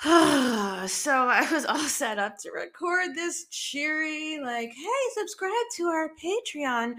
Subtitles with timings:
[0.86, 6.10] so I was all set up to record this cheery, like, hey, subscribe to our
[6.22, 6.94] Patreon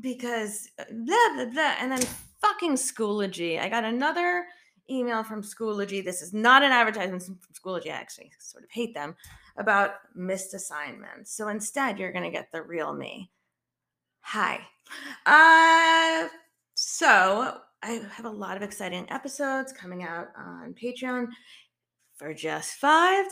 [0.00, 1.74] because uh, blah, blah, blah.
[1.80, 2.00] And then
[2.40, 3.60] fucking Schoology.
[3.60, 4.46] I got another
[4.90, 6.02] email from Schoology.
[6.02, 7.88] This is not an advertisement from Schoology.
[7.88, 9.14] I actually sort of hate them
[9.58, 11.36] about missed assignments.
[11.36, 13.30] So instead, you're going to get the real me.
[14.20, 14.66] Hi.
[15.26, 16.28] Uh,
[16.74, 21.28] so I have a lot of exciting episodes coming out on Patreon
[22.24, 23.24] for just $5.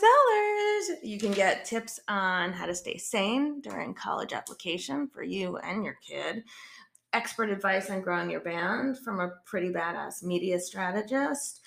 [1.01, 5.83] You can get tips on how to stay sane during college application for you and
[5.83, 6.43] your kid,
[7.11, 11.61] expert advice on growing your band from a pretty badass media strategist,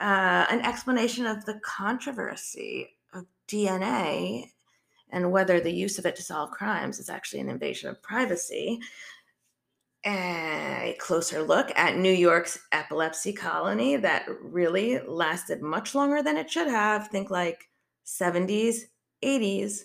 [0.00, 4.50] uh, an explanation of the controversy of DNA
[5.10, 8.80] and whether the use of it to solve crimes is actually an invasion of privacy
[10.06, 16.50] a closer look at New York's epilepsy colony that really lasted much longer than it
[16.50, 17.08] should have.
[17.08, 17.68] Think like
[18.04, 18.80] 70s,
[19.24, 19.84] 80s,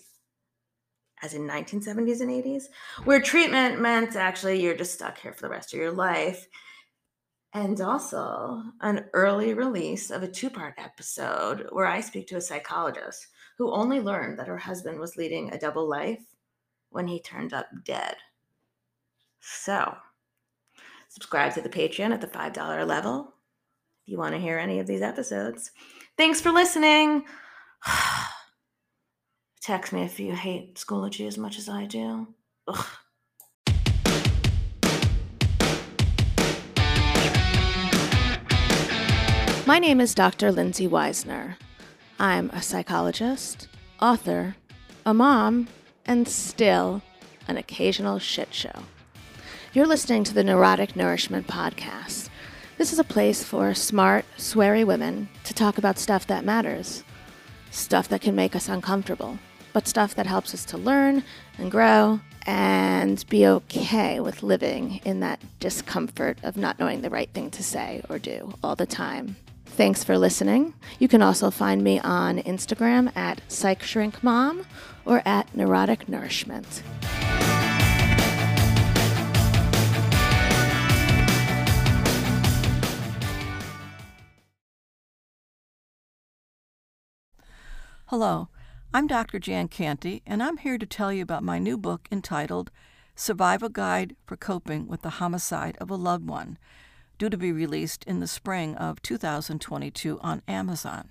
[1.21, 2.63] as in 1970s and 80s,
[3.05, 6.47] where treatment meant actually you're just stuck here for the rest of your life.
[7.53, 12.41] And also an early release of a two part episode where I speak to a
[12.41, 13.25] psychologist
[13.57, 16.23] who only learned that her husband was leading a double life
[16.89, 18.16] when he turned up dead.
[19.41, 19.95] So,
[21.09, 23.33] Subscribe to the Patreon at the $5 level
[24.05, 25.71] if you want to hear any of these episodes.
[26.17, 27.25] Thanks for listening.
[29.61, 32.27] Text me if you hate Schoology as much as I do.
[32.67, 32.85] Ugh.
[39.66, 40.51] My name is Dr.
[40.51, 41.55] Lindsay Weisner.
[42.19, 43.67] I'm a psychologist,
[43.99, 44.55] author,
[45.05, 45.69] a mom,
[46.05, 47.01] and still
[47.47, 48.83] an occasional shit show.
[49.72, 52.30] You're listening to the Neurotic Nourishment Podcast.
[52.80, 57.03] This is a place for smart, sweary women to talk about stuff that matters.
[57.70, 59.38] Stuff that can make us uncomfortable,
[59.72, 61.23] but stuff that helps us to learn
[61.59, 67.29] and grow and be okay with living in that discomfort of not knowing the right
[67.29, 69.35] thing to say or do all the time.
[69.68, 70.74] Thanks for listening.
[70.97, 74.66] You can also find me on Instagram at PsychShrinkMom
[75.06, 76.81] or at Neurotic Nourishment.
[88.09, 88.50] Hello,
[88.92, 89.38] I'm Dr.
[89.38, 92.72] Jan Canty, and I'm here to tell you about my new book entitled
[93.16, 96.58] Survival Guide for Coping with the Homicide of a Loved One,
[97.20, 101.09] due to be released in the spring of 2022 on Amazon.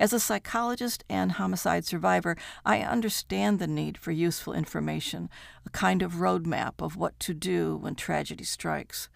[0.00, 5.30] As a psychologist and homicide survivor, I understand the need for useful information,
[5.64, 9.08] a kind of roadmap of what to do when tragedy strikes.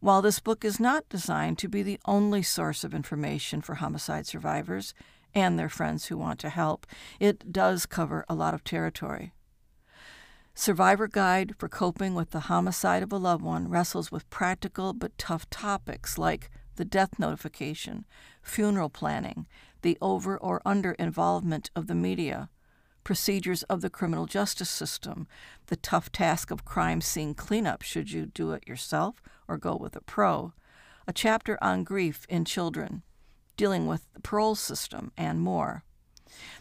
[0.00, 4.26] While this book is not designed to be the only source of information for homicide
[4.26, 4.94] survivors,
[5.34, 6.86] and their friends who want to help.
[7.18, 9.32] It does cover a lot of territory.
[10.54, 15.18] Survivor Guide for Coping with the Homicide of a Loved One wrestles with practical but
[15.18, 18.04] tough topics like the death notification,
[18.40, 19.46] funeral planning,
[19.82, 22.50] the over or under involvement of the media,
[23.02, 25.26] procedures of the criminal justice system,
[25.66, 29.96] the tough task of crime scene cleanup should you do it yourself or go with
[29.96, 30.52] a pro,
[31.06, 33.02] a chapter on grief in children,
[33.56, 35.84] dealing with the parole system, and more.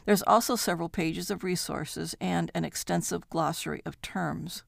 [0.05, 4.63] There's also several pages of resources and an extensive glossary of terms.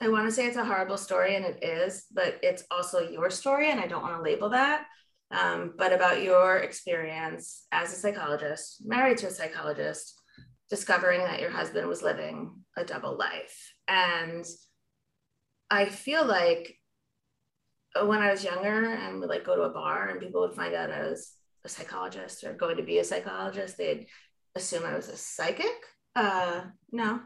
[0.00, 3.30] I want to say it's a horrible story, and it is, but it's also your
[3.30, 4.86] story, and I don't want to label that.
[5.30, 10.17] Um, but about your experience as a psychologist, married to a psychologist,
[10.70, 13.74] discovering that your husband was living a double life.
[13.86, 14.44] And
[15.70, 16.76] I feel like
[18.02, 20.74] when I was younger and would like go to a bar and people would find
[20.74, 21.32] out I was
[21.64, 24.06] a psychologist or going to be a psychologist, they'd
[24.54, 25.66] assume I was a psychic.
[26.14, 26.62] Uh,
[26.92, 27.20] no.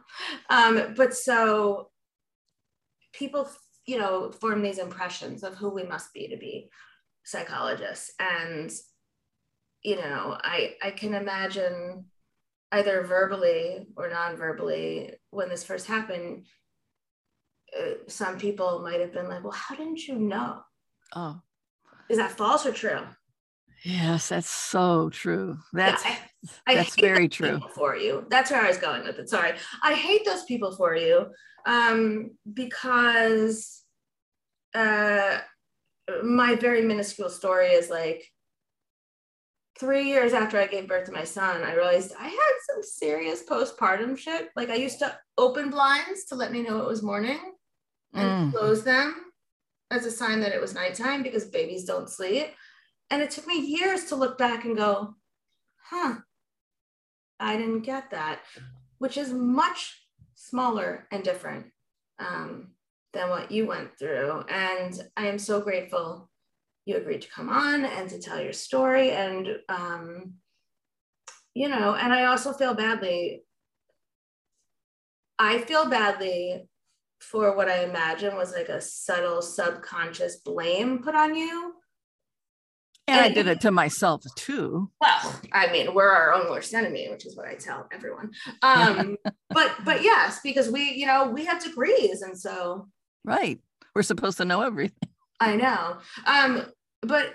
[0.51, 1.91] Um, but so
[3.13, 3.49] people,
[3.87, 6.71] you know, form these impressions of who we must be to be
[7.25, 8.13] psychologists.
[8.19, 8.71] And,
[9.83, 12.07] you know, I, I can imagine
[12.73, 16.47] either verbally or non-verbally when this first happened
[17.79, 20.63] uh, some people might have been like well how didn't you know
[21.15, 21.41] Oh.
[22.09, 23.01] Is that false or true?
[23.85, 25.59] Yes, that's so true.
[25.73, 26.17] That's yeah,
[26.67, 28.27] I, I that's very true for you.
[28.31, 29.29] That's where I was going with it.
[29.29, 31.27] Sorry, I hate those people for you
[31.67, 33.83] um, because
[34.75, 35.39] uh,
[36.23, 38.25] my very minuscule story is like
[39.83, 43.43] three years after I gave birth to my son, I realized I had some serious
[43.43, 44.51] postpartum shit.
[44.55, 47.41] Like I used to open blinds to let me know it was morning
[48.15, 48.57] and mm.
[48.57, 49.33] close them
[49.91, 52.47] as a sign that it was nighttime because babies don't sleep.
[53.11, 55.17] And it took me years to look back and go,
[55.91, 56.19] huh,
[57.41, 58.39] I didn't get that,
[58.99, 60.01] which is much
[60.37, 61.67] smaller and different
[62.21, 62.69] um,
[63.15, 64.45] than what you went through.
[64.49, 66.31] And I am so grateful
[66.85, 69.11] you agreed to come on and to tell your story.
[69.11, 70.35] And, um,
[71.55, 73.43] you know, and I also feel badly.
[75.39, 76.69] I feel badly
[77.21, 81.75] for what I imagine was like a subtle subconscious blame put on you
[83.09, 84.91] and, I did it to myself too.
[85.01, 88.31] Well, I mean, we're our own worst enemy, which is what I tell everyone.
[88.63, 89.17] Um,
[89.51, 92.89] but but yes, because we, you know, we have degrees, and so
[93.25, 93.61] right,
[93.95, 95.09] we're supposed to know everything.
[95.43, 95.99] I know.
[96.25, 96.67] Um,
[97.03, 97.35] but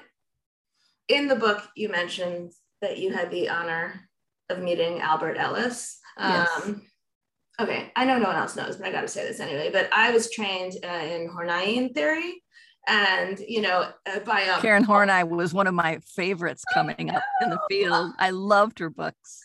[1.10, 4.10] in the book, you mentioned that you had the honor
[4.50, 6.00] of meeting Albert Ellis.
[6.18, 6.72] Um, yes.
[7.60, 9.72] Okay, I know no one else knows, but I got to say this anyway.
[9.72, 12.44] But I was trained uh, in Horneyian theory,
[12.88, 17.24] and you know uh, by um, Karen Horney was one of my favorites coming up
[17.42, 18.14] in the field.
[18.20, 19.42] I loved her books.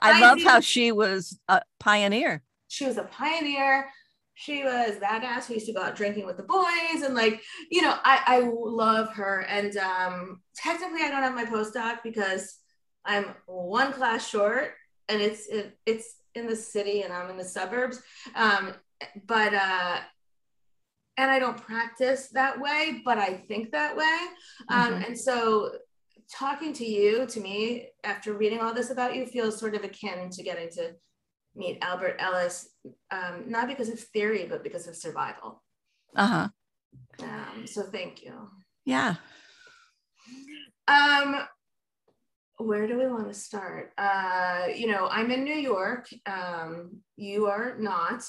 [0.00, 2.42] I, I loved how she was a pioneer.
[2.68, 3.88] She was a pioneer.
[4.34, 7.42] She was that ass who used to go out drinking with the boys and like
[7.70, 12.58] you know I I love her and um technically I don't have my postdoc because
[13.04, 14.72] I'm one class short
[15.08, 18.00] and it's it, it's in the city and I'm in the suburbs
[18.34, 18.74] um
[19.26, 19.98] but uh
[21.16, 24.18] and I don't practice that way, but I think that way.
[24.68, 25.04] Um, mm-hmm.
[25.04, 25.70] and so
[26.30, 30.30] talking to you, to me, after reading all this about you, feels sort of akin
[30.30, 30.94] to getting to
[31.54, 32.68] meet Albert Ellis,
[33.10, 35.62] um, not because of theory, but because of survival.
[36.16, 36.48] Uh huh.
[37.22, 38.34] Um, so thank you.
[38.84, 39.16] Yeah.
[40.88, 41.36] Um,
[42.58, 43.92] where do we want to start?
[43.98, 46.08] Uh, you know, I'm in New York.
[46.26, 48.24] Um, you are not.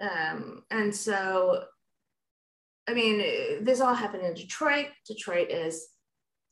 [0.00, 1.64] Um, and so
[2.88, 4.88] I mean, this all happened in Detroit.
[5.06, 5.88] Detroit is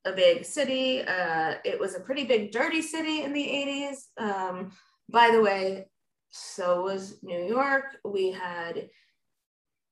[0.04, 1.02] a big city.
[1.02, 3.96] Uh, it was a pretty big, dirty city in the 80s.
[4.18, 4.72] Um,
[5.10, 5.88] by the way,
[6.32, 7.84] so was New York.
[8.04, 8.88] We had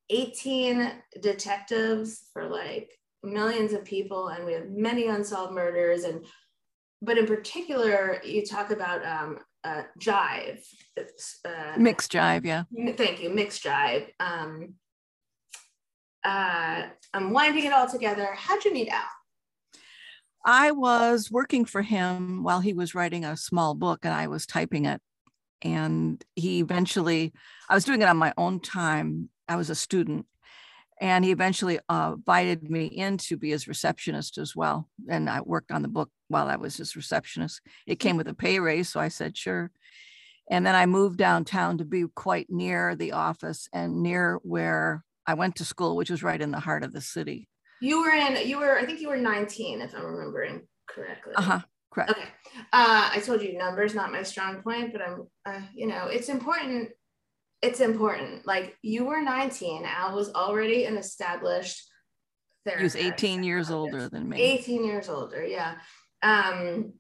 [0.09, 0.91] 18
[1.21, 2.91] detectives for like
[3.23, 6.05] millions of people, and we have many unsolved murders.
[6.05, 6.25] And
[7.03, 10.61] but in particular, you talk about um, uh, jive,
[11.45, 12.65] uh, mixed jive, yeah.
[12.97, 14.07] Thank you, mixed jive.
[14.19, 14.75] Um,
[16.25, 16.85] uh,
[17.15, 18.29] I'm winding it all together.
[18.35, 19.05] How'd you meet Al?
[20.45, 24.47] I was working for him while he was writing a small book and I was
[24.47, 25.03] typing it.
[25.63, 27.33] And he eventually,
[27.69, 29.29] I was doing it on my own time.
[29.49, 30.27] I was a student.
[31.01, 34.89] And he eventually uh, invited me in to be his receptionist as well.
[35.09, 37.63] And I worked on the book while I was his receptionist.
[37.87, 38.91] It came with a pay raise.
[38.91, 39.71] So I said, sure.
[40.51, 45.35] And then I moved downtown to be quite near the office and near where I
[45.35, 47.49] went to school, which was right in the heart of the city.
[47.81, 51.35] You were in, you were, I think you were 19, if I'm remembering correctly.
[51.37, 51.61] Uh huh.
[51.91, 52.11] Correct.
[52.11, 52.29] Okay.
[52.73, 56.29] Uh, I told you numbers not my strong point, but I'm, uh, you know, it's
[56.29, 56.91] important.
[57.63, 58.47] It's important.
[58.47, 61.83] Like you were 19, Al was already an established
[62.65, 62.97] therapist.
[62.97, 64.41] He was 18 years older than me.
[64.41, 65.77] 18 years older, yeah.
[66.23, 66.95] Um,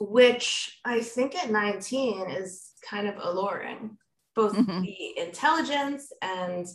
[0.00, 3.98] which I think at 19 is kind of alluring,
[4.34, 4.82] both mm-hmm.
[4.82, 6.66] the intelligence and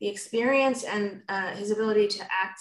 [0.00, 2.60] the experience and uh, his ability to act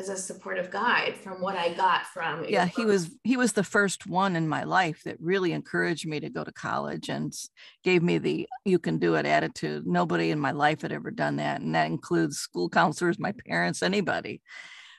[0.00, 3.64] as a supportive guide from what I got from yeah he was he was the
[3.64, 7.34] first one in my life that really encouraged me to go to college and
[7.82, 9.86] gave me the you can do it attitude.
[9.86, 13.82] Nobody in my life had ever done that and that includes school counselors my parents
[13.82, 14.40] anybody.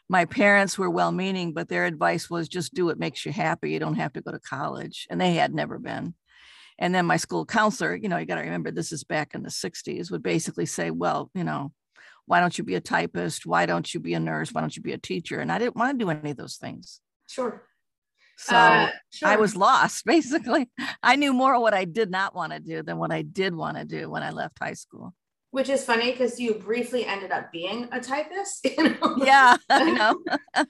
[0.09, 3.71] My parents were well meaning but their advice was just do what makes you happy.
[3.71, 6.13] You don't have to go to college and they had never been.
[6.77, 9.43] And then my school counselor, you know, you got to remember this is back in
[9.43, 11.73] the 60s, would basically say, well, you know,
[12.29, 13.47] why don't you be a typist?
[13.47, 14.53] Why don't you be a nurse?
[14.53, 15.39] Why don't you be a teacher?
[15.39, 17.01] And I didn't want to do any of those things.
[17.27, 17.63] Sure.
[18.37, 19.29] So uh, sure.
[19.29, 20.69] I was lost basically.
[21.01, 23.77] I knew more what I did not want to do than what I did want
[23.77, 25.15] to do when I left high school.
[25.49, 28.67] Which is funny because you briefly ended up being a typist.
[28.77, 29.17] You know?
[29.23, 30.21] Yeah, I know.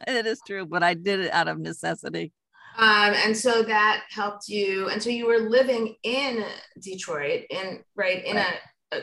[0.07, 2.31] it is true, but I did it out of necessity.
[2.77, 4.87] Um, and so that helped you.
[4.87, 6.45] And so you were living in
[6.81, 8.59] Detroit, in right in right.
[8.93, 9.01] A, a,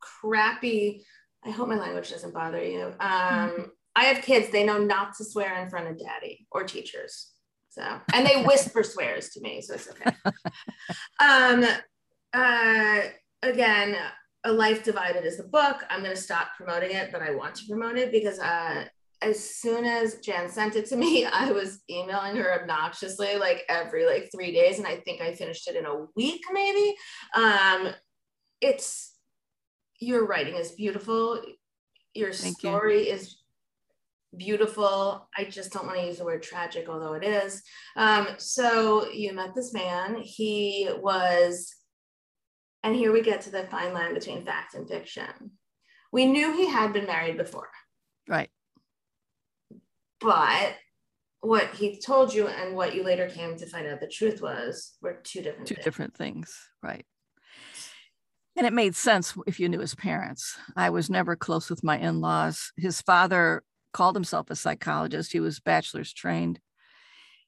[0.00, 1.06] crappy.
[1.44, 2.86] I hope my language doesn't bother you.
[3.00, 3.62] Um, mm-hmm.
[3.96, 7.30] I have kids, they know not to swear in front of daddy or teachers.
[7.70, 7.82] So,
[8.12, 10.16] and they whisper swears to me, so it's okay.
[11.20, 11.64] um,
[12.32, 13.00] uh,
[13.42, 13.96] again,
[14.44, 15.84] A Life Divided is the book.
[15.90, 18.84] I'm going to stop promoting it, but I want to promote it because uh,
[19.22, 24.06] as soon as Jan sent it to me, I was emailing her obnoxiously like every
[24.06, 26.94] like three days, and I think I finished it in a week, maybe.
[27.34, 27.88] Um,
[28.60, 29.13] it's
[30.04, 31.40] your writing is beautiful.
[32.14, 33.14] Your Thank story you.
[33.14, 33.36] is
[34.36, 35.28] beautiful.
[35.36, 37.62] I just don't want to use the word tragic, although it is.
[37.96, 40.16] Um, so you met this man.
[40.20, 41.74] He was,
[42.82, 45.52] and here we get to the fine line between fact and fiction.
[46.12, 47.68] We knew he had been married before.
[48.28, 48.50] Right.
[50.20, 50.76] But
[51.40, 54.96] what he told you and what you later came to find out the truth was
[55.02, 55.84] were two different two things.
[55.84, 56.68] different things.
[56.82, 57.04] Right.
[58.56, 60.56] And it made sense if you knew his parents.
[60.76, 62.72] I was never close with my in laws.
[62.76, 65.32] His father called himself a psychologist.
[65.32, 66.60] He was bachelor's trained.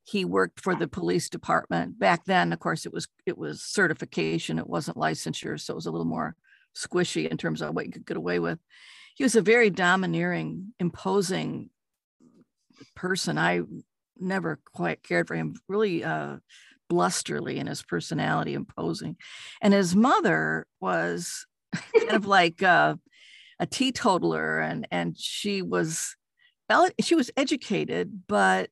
[0.03, 1.99] He worked for the police department.
[1.99, 4.59] Back then, of course, it was it was certification.
[4.59, 6.37] It wasn't licensure, so it was a little more
[6.77, 8.59] squishy in terms of what you could get away with.
[9.17, 11.71] He was a very domineering, imposing
[12.95, 13.39] person.
[13.39, 13.63] I
[14.19, 15.57] never quite cared for him.
[15.69, 16.37] Really uh,
[16.91, 19.17] blusterly in his personality, imposing.
[19.61, 22.97] And his mother was kind of like uh,
[23.59, 26.17] a teetotaler, and and she was
[27.01, 28.71] she was educated, but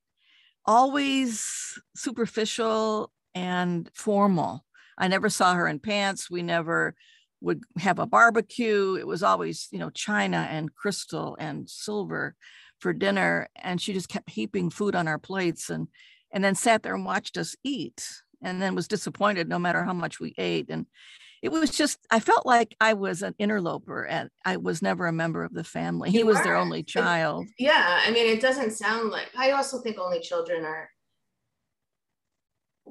[0.66, 4.64] always superficial and formal.
[4.96, 6.30] I never saw her in pants.
[6.30, 6.94] We never
[7.40, 8.96] would have a barbecue.
[8.96, 12.34] It was always, you know, china and crystal and silver
[12.78, 13.48] for dinner.
[13.56, 15.88] And she just kept heaping food on our plates and
[16.34, 18.06] and then sat there and watched us eat
[18.42, 20.66] and then was disappointed no matter how much we ate.
[20.68, 20.86] And
[21.40, 25.12] it was just I felt like I was an interloper and I was never a
[25.12, 26.10] member of the family.
[26.10, 27.46] He you was their only child.
[27.58, 30.90] It, yeah, I mean it doesn't sound like I also think only children are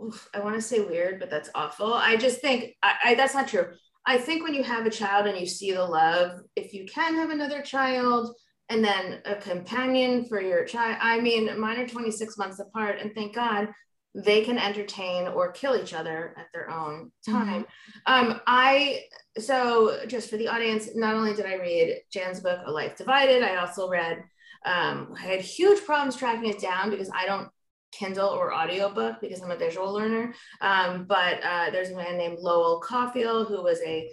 [0.02, 1.94] oof, I want to say weird, but that's awful.
[1.94, 3.68] I just think I, I that's not true.
[4.06, 7.16] I think when you have a child and you see the love, if you can
[7.16, 8.36] have another child
[8.70, 13.14] and then a companion for your child, I mean, mine are 26 months apart, and
[13.14, 13.70] thank God
[14.16, 17.66] they can entertain or kill each other at their own time.
[18.08, 18.32] Mm-hmm.
[18.32, 19.02] Um, I
[19.40, 23.44] so just for the audience, not only did I read Jan's book, A Life Divided,
[23.44, 24.24] I also read.
[24.66, 27.50] Um, I had huge problems tracking it down because I don't
[27.94, 30.34] Kindle or audiobook because I'm a visual learner.
[30.62, 34.10] Um, but uh, there's a man named Lowell Cauffiel who was a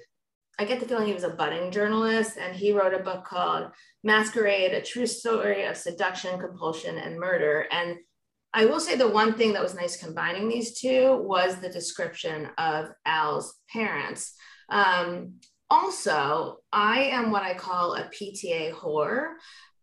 [0.60, 3.70] I get the feeling he was a budding journalist, and he wrote a book called
[4.04, 7.66] Masquerade: A True Story of Seduction, Compulsion, and Murder.
[7.72, 7.96] And
[8.52, 12.50] I will say the one thing that was nice combining these two was the description
[12.58, 14.34] of Al's parents.
[14.68, 15.36] Um,
[15.70, 19.36] also, I am what I call a PTA whore,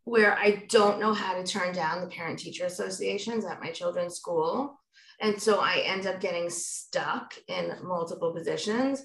[0.03, 4.17] where I don't know how to turn down the parent teacher associations at my children's
[4.17, 4.79] school.
[5.21, 9.01] And so I end up getting stuck in multiple positions.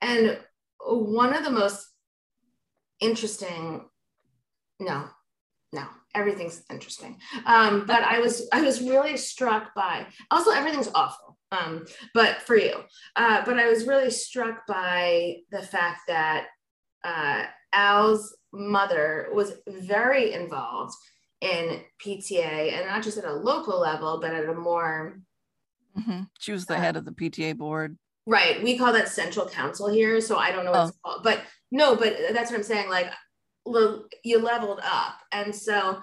[0.00, 0.38] And
[0.80, 1.86] one of the most
[3.00, 3.84] interesting,
[4.80, 5.08] no,
[5.72, 7.18] no, everything's interesting.
[7.44, 11.36] Um, but I was I was really struck by also everything's awful.
[11.52, 12.74] Um, but for you,
[13.14, 16.46] uh, but I was really struck by the fact that
[17.04, 20.94] uh, Al's mother was very involved
[21.40, 25.20] in PTA and not just at a local level, but at a more.
[25.96, 26.22] Mm-hmm.
[26.38, 27.96] She was the uh, head of the PTA board.
[28.26, 28.62] Right.
[28.62, 30.20] We call that central council here.
[30.20, 30.88] So I don't know what oh.
[30.88, 32.88] it's called, but no, but that's what I'm saying.
[32.88, 33.12] Like
[34.24, 35.18] you leveled up.
[35.32, 36.00] And so,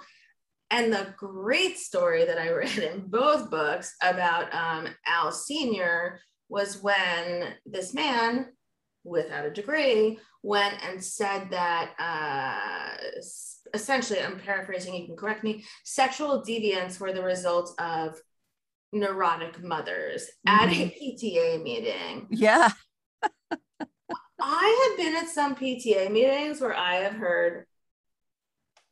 [0.71, 6.19] and the great story that I read in both books about um, Al Sr.
[6.49, 8.47] was when this man,
[9.03, 13.21] without a degree, went and said that uh,
[13.73, 18.19] essentially, I'm paraphrasing, you can correct me, sexual deviance were the result of
[18.93, 20.63] neurotic mothers mm-hmm.
[20.63, 21.27] at a mm-hmm.
[21.27, 22.27] PTA meeting.
[22.29, 22.71] Yeah.
[24.41, 27.65] I have been at some PTA meetings where I have heard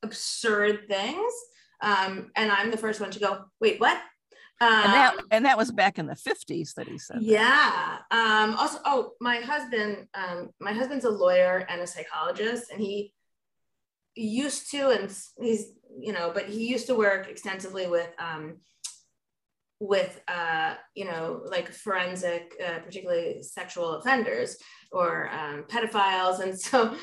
[0.03, 1.33] absurd things.
[1.81, 3.97] Um, and I'm the first one to go, wait, what?
[4.61, 7.17] Um, and that um, and that was back in the 50s that he said.
[7.21, 7.97] Yeah.
[8.11, 13.11] Um, also, oh, my husband, um, my husband's a lawyer and a psychologist, and he
[14.15, 18.57] used to, and he's, you know, but he used to work extensively with um,
[19.81, 24.55] with uh, you know like forensic uh, particularly sexual offenders
[24.91, 26.95] or um, pedophiles and so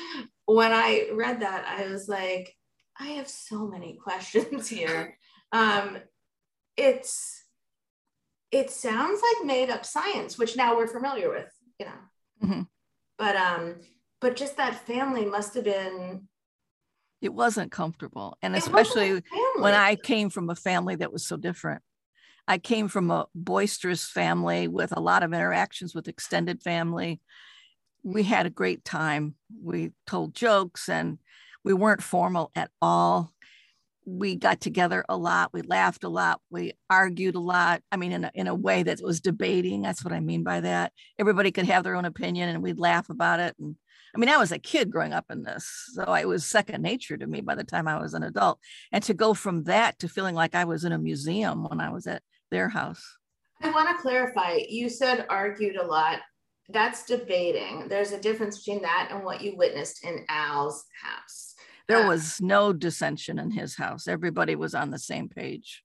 [0.45, 2.55] when i read that i was like
[2.97, 5.17] i have so many questions here
[5.51, 5.97] um,
[6.77, 7.43] it's
[8.51, 12.61] it sounds like made up science which now we're familiar with you know mm-hmm.
[13.17, 13.75] but um
[14.21, 16.29] but just that family must have been
[17.21, 18.37] It wasn't comfortable.
[18.41, 19.21] And especially
[19.57, 21.81] when I came from a family that was so different.
[22.47, 27.21] I came from a boisterous family with a lot of interactions with extended family.
[28.03, 29.35] We had a great time.
[29.61, 31.19] We told jokes and
[31.63, 33.33] we weren't formal at all.
[34.05, 35.53] We got together a lot.
[35.53, 36.41] We laughed a lot.
[36.49, 37.83] We argued a lot.
[37.91, 39.81] I mean, in a, in a way that was debating.
[39.81, 40.93] That's what I mean by that.
[41.19, 43.55] Everybody could have their own opinion and we'd laugh about it.
[43.59, 43.75] And
[44.15, 45.91] I mean, I was a kid growing up in this.
[45.93, 48.59] So it was second nature to me by the time I was an adult.
[48.91, 51.89] And to go from that to feeling like I was in a museum when I
[51.89, 53.03] was at their house.
[53.61, 54.59] I want to clarify.
[54.67, 56.19] You said argued a lot.
[56.69, 57.87] That's debating.
[57.87, 61.55] There's a difference between that and what you witnessed in Al's house.
[61.87, 64.07] There uh, was no dissension in his house.
[64.07, 65.83] Everybody was on the same page.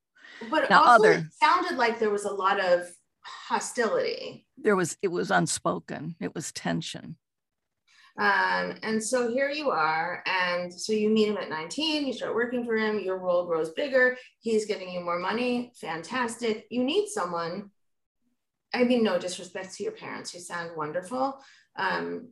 [0.51, 2.87] But now, also other, it sounded like there was a lot of
[3.23, 4.47] hostility.
[4.59, 6.17] There was it was unspoken.
[6.21, 7.17] It was tension.
[8.17, 10.23] Um, and so here you are.
[10.27, 13.71] And so you meet him at 19, you start working for him, your role grows
[13.71, 15.73] bigger, he's giving you more money.
[15.81, 16.67] Fantastic.
[16.71, 17.71] You need someone.
[18.73, 21.39] I mean, no disrespect to your parents, who sound wonderful.
[21.77, 22.29] Um,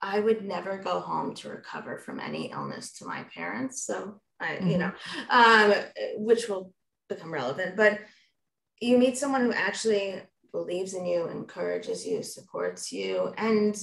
[0.00, 3.82] I would never go home to recover from any illness to my parents.
[3.82, 4.70] So I, mm-hmm.
[4.70, 4.92] you know,
[5.28, 5.74] um,
[6.16, 6.72] which will
[7.08, 7.76] become relevant.
[7.76, 7.98] But
[8.80, 10.20] you meet someone who actually
[10.52, 13.76] believes in you, encourages you, supports you, and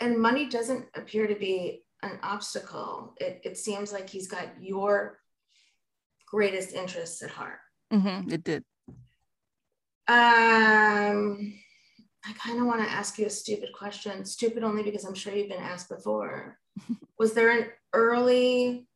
[0.00, 3.14] and money doesn't appear to be an obstacle.
[3.18, 5.18] It, it seems like he's got your
[6.26, 7.58] greatest interests at heart.
[7.92, 8.64] Mm-hmm, it did.
[10.06, 11.54] Um,
[12.26, 14.24] I kind of want to ask you a stupid question.
[14.24, 16.58] Stupid only because I'm sure you've been asked before.
[17.18, 18.88] Was there an early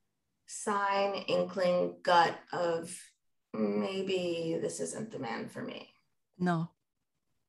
[0.47, 2.95] sign, inkling, gut of
[3.55, 5.89] maybe this isn't the man for me?
[6.39, 6.71] No.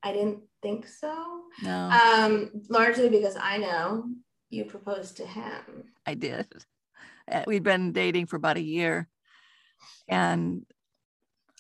[0.04, 1.44] I didn't think so.
[1.64, 1.90] No.
[1.90, 4.06] Um, largely because I know
[4.50, 5.62] you proposed to him.
[6.06, 6.48] I did.
[7.32, 9.08] Uh, we'd been dating for about a year.
[10.08, 10.66] And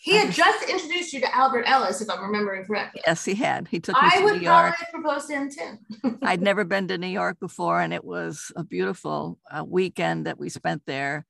[0.02, 3.02] he had just, just introduced you to Albert Ellis, if I'm remembering correctly.
[3.06, 3.68] Yes, he had.
[3.68, 4.76] He took me I to would New York.
[4.76, 6.18] probably propose to him too.
[6.24, 10.40] I'd never been to New York before, and it was a beautiful uh, weekend that
[10.40, 11.26] we spent there.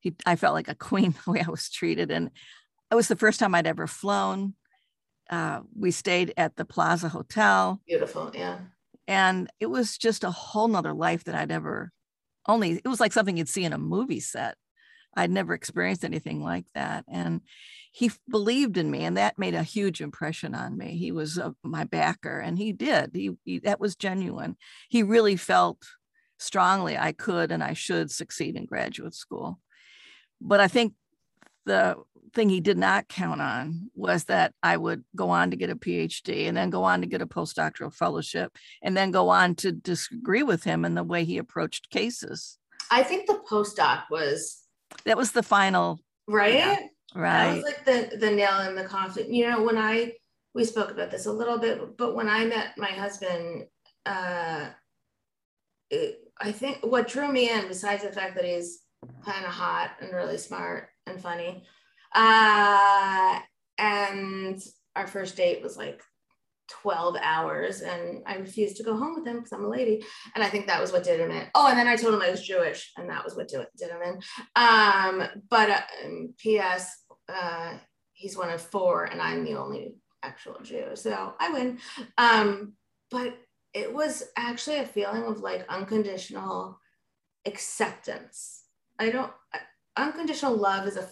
[0.00, 2.30] He, I felt like a queen the way I was treated, and
[2.90, 4.54] it was the first time I'd ever flown
[5.30, 7.80] uh, we stayed at the Plaza Hotel.
[7.86, 8.58] Beautiful, yeah.
[9.06, 11.92] And it was just a whole nother life that I'd ever
[12.46, 14.56] only, it was like something you'd see in a movie set.
[15.16, 17.04] I'd never experienced anything like that.
[17.08, 17.40] And
[17.92, 20.96] he believed in me, and that made a huge impression on me.
[20.96, 23.10] He was my backer, and he did.
[23.14, 24.56] He, he that was genuine.
[24.88, 25.78] He really felt
[26.38, 29.58] strongly I could and I should succeed in graduate school.
[30.40, 30.94] But I think
[31.68, 31.96] the
[32.34, 35.76] thing he did not count on was that I would go on to get a
[35.76, 39.72] PhD and then go on to get a postdoctoral fellowship and then go on to
[39.72, 42.58] disagree with him in the way he approached cases.
[42.90, 44.62] I think the postdoc was
[45.04, 46.54] that was the final right.
[46.54, 46.76] Yeah,
[47.14, 47.46] right.
[47.46, 49.32] That was like the the nail in the coffin.
[49.32, 50.14] You know, when I
[50.54, 53.66] we spoke about this a little bit, but when I met my husband,
[54.06, 54.68] uh,
[55.90, 58.80] it, I think what drew me in, besides the fact that he's
[59.24, 61.64] kind of hot and really smart and funny,
[62.14, 63.38] uh,
[63.78, 64.60] and
[64.96, 66.02] our first date was like
[66.68, 70.04] 12 hours and I refused to go home with him because I'm a lady.
[70.34, 71.46] And I think that was what did him in.
[71.54, 74.02] Oh, and then I told him I was Jewish and that was what did, him
[74.04, 74.20] in.
[74.56, 75.80] Um, but uh,
[76.38, 77.04] P.S.
[77.28, 77.74] Uh,
[78.12, 80.90] he's one of four and I'm the only actual Jew.
[80.94, 81.78] So I win.
[82.18, 82.74] Um,
[83.10, 83.38] but
[83.72, 86.78] it was actually a feeling of like unconditional
[87.46, 88.64] acceptance.
[88.98, 89.32] I don't,
[89.98, 91.08] unconditional love is a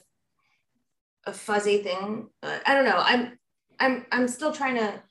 [1.26, 2.28] a fuzzy thing.
[2.42, 2.98] Uh, I don't know.
[2.98, 3.38] I'm
[3.78, 5.02] I'm I'm still trying to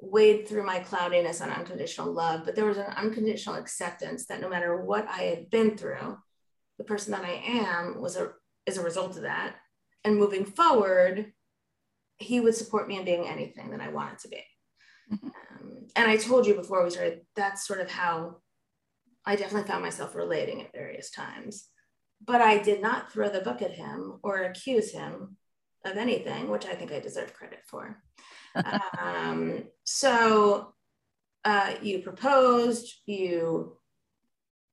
[0.00, 4.48] wade through my cloudiness on unconditional love, but there was an unconditional acceptance that no
[4.48, 6.16] matter what I had been through,
[6.78, 8.32] the person that I am was a
[8.66, 9.56] is a result of that.
[10.04, 11.32] And moving forward,
[12.18, 14.44] he would support me in being anything that I wanted to be.
[15.12, 15.26] Mm-hmm.
[15.26, 18.36] Um, and I told you before we started, that's sort of how
[19.24, 21.68] I definitely found myself relating at various times.
[22.24, 25.36] But I did not throw the book at him or accuse him
[25.84, 28.02] of anything, which I think I deserve credit for.
[29.00, 30.74] um, so
[31.44, 33.76] uh, you proposed, you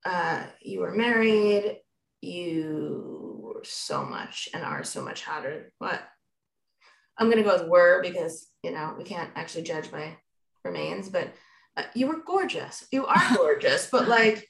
[0.05, 1.79] uh, you were married,
[2.21, 5.71] you were so much and are so much hotter.
[5.79, 6.01] What
[7.17, 10.17] I'm gonna go with were because you know we can't actually judge by
[10.63, 11.33] remains, but
[11.77, 12.85] uh, you were gorgeous.
[12.91, 14.47] You are gorgeous, but like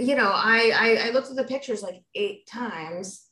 [0.00, 3.30] you know, I, I I looked at the pictures like eight times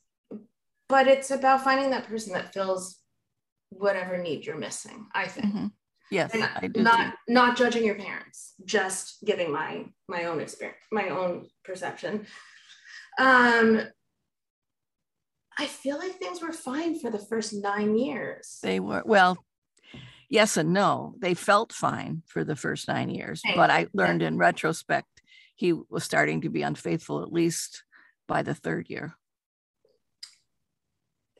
[0.89, 2.97] but it's about finding that person that fills
[3.69, 5.67] whatever need you're missing i think mm-hmm.
[6.11, 6.81] Yes, and I do.
[6.81, 7.33] not too.
[7.33, 12.25] not judging your parents, just giving my my own experience, my own perception.
[13.19, 13.83] Um,
[15.55, 18.57] I feel like things were fine for the first nine years.
[18.63, 19.37] They were well,
[20.31, 21.13] yes and no.
[21.19, 23.69] They felt fine for the first nine years, but.
[23.69, 25.18] I learned in retrospect
[25.59, 27.83] he was starting to be unfaithful at least
[28.29, 29.13] by the third year.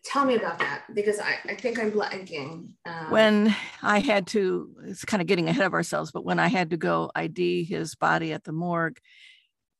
[0.03, 2.71] Tell me about that because I, I think I'm blanking.
[2.85, 6.49] Um, When I had to, it's kind of getting ahead of ourselves, but when I
[6.49, 8.99] had to go ID his body at the morgue,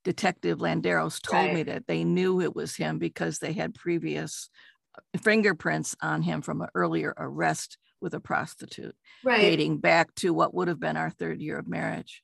[0.06, 4.50] Detective Landeros told me that they knew it was him because they had previous
[4.96, 10.34] uh, fingerprints on him from an earlier arrest with a prostitute, right, dating back to
[10.34, 12.24] what would have been our third year of marriage.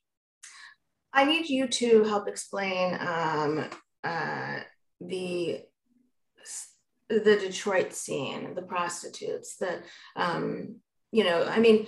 [1.16, 3.64] I need you to help explain um,
[4.04, 4.60] uh,
[5.00, 5.62] the
[7.08, 9.80] the Detroit scene, the prostitutes, the
[10.14, 10.76] um,
[11.12, 11.86] you know, I mean,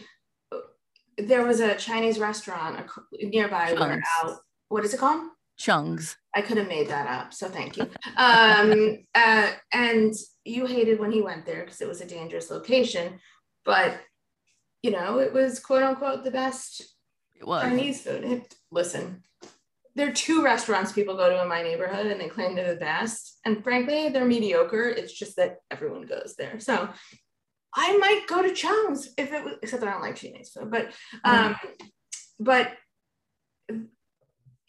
[1.18, 4.36] there was a Chinese restaurant nearby where out.
[4.68, 5.28] What is it called?
[5.58, 6.16] Chung's.
[6.34, 7.90] I could have made that up, so thank you.
[8.16, 10.14] Um, uh, and
[10.44, 13.18] you hated when he went there because it was a dangerous location,
[13.64, 13.98] but
[14.82, 16.94] you know, it was quote unquote the best
[17.38, 17.62] It was.
[17.62, 18.24] Chinese food.
[18.24, 19.22] It- listen,
[19.94, 22.80] there are two restaurants people go to in my neighborhood and they claim they're the
[22.80, 23.38] best.
[23.44, 24.88] And frankly, they're mediocre.
[24.88, 26.60] It's just that everyone goes there.
[26.60, 26.88] So
[27.74, 30.70] I might go to Chung's if it was, except I don't like Chinese food.
[30.70, 30.92] But,
[31.24, 31.56] um,
[32.38, 32.72] but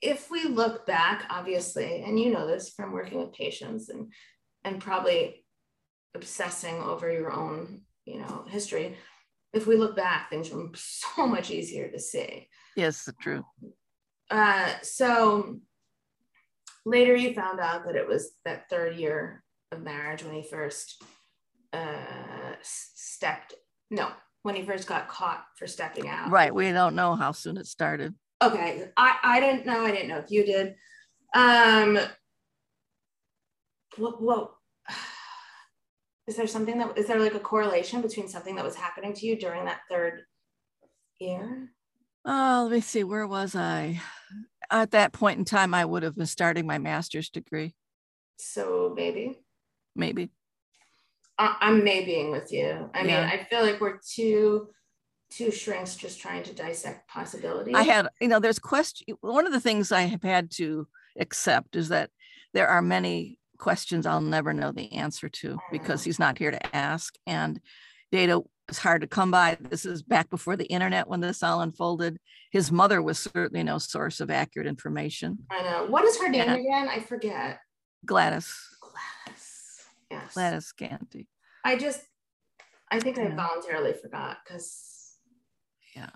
[0.01, 4.11] if we look back, obviously, and you know this from working with patients and
[4.63, 5.45] and probably
[6.15, 8.97] obsessing over your own, you know, history.
[9.53, 12.47] If we look back, things were so much easier to see.
[12.75, 13.43] Yes, true.
[14.29, 15.59] Uh, so
[16.85, 21.01] later you found out that it was that third year of marriage when he first
[21.73, 23.53] uh, stepped,
[23.89, 24.09] no,
[24.43, 26.31] when he first got caught for stepping out.
[26.31, 26.53] Right.
[26.53, 28.13] We don't know how soon it started.
[28.41, 28.89] Okay.
[28.95, 29.85] I, I didn't know.
[29.85, 30.75] I didn't know if you did.
[31.35, 31.99] Um,
[33.97, 34.51] what, what,
[36.27, 39.25] is there something that, is there like a correlation between something that was happening to
[39.25, 40.21] you during that third
[41.19, 41.71] year?
[42.25, 43.03] Oh, let me see.
[43.03, 44.01] Where was I?
[44.71, 47.75] At that point in time, I would have been starting my master's degree,
[48.37, 49.39] So maybe.
[49.95, 50.29] maybe.
[51.37, 52.89] I- I'm maybeing with you.
[52.93, 53.29] I mean, Yeah.
[53.31, 54.69] I feel like we're two
[55.31, 57.75] two shrinks just trying to dissect possibilities.
[57.75, 59.15] I had, you know, there's question.
[59.21, 60.87] One of the things I have had to
[61.19, 62.09] accept is that
[62.53, 66.05] there are many questions I'll never know the answer to because mm.
[66.05, 67.13] he's not here to ask.
[67.27, 67.59] And
[68.11, 69.57] data is hard to come by.
[69.59, 72.17] This is back before the internet when this all unfolded.
[72.51, 75.39] His mother was certainly no source of accurate information.
[75.51, 75.85] I know.
[75.87, 76.55] What is her name Yeah.
[76.55, 76.87] again?
[76.89, 77.59] I forget.
[78.05, 79.83] Gladys, Gladys.
[80.09, 80.33] Yes.
[80.33, 81.27] Gladys Canty.
[81.65, 82.01] I just,
[82.91, 85.15] I think I voluntarily forgot because.
[85.95, 86.09] Yeah.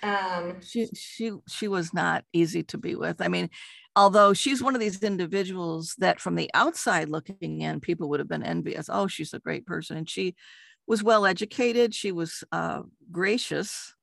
[0.00, 0.60] Um.
[0.60, 3.50] she she she was not easy to be with i mean
[3.96, 8.28] although she's one of these individuals that from the outside looking in people would have
[8.28, 10.36] been envious oh she's a great person and she
[10.88, 13.94] was well educated she was uh, gracious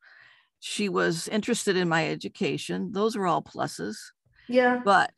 [0.60, 3.98] she was interested in my education those are all pluses
[4.48, 4.82] Yeah.
[4.86, 5.12] but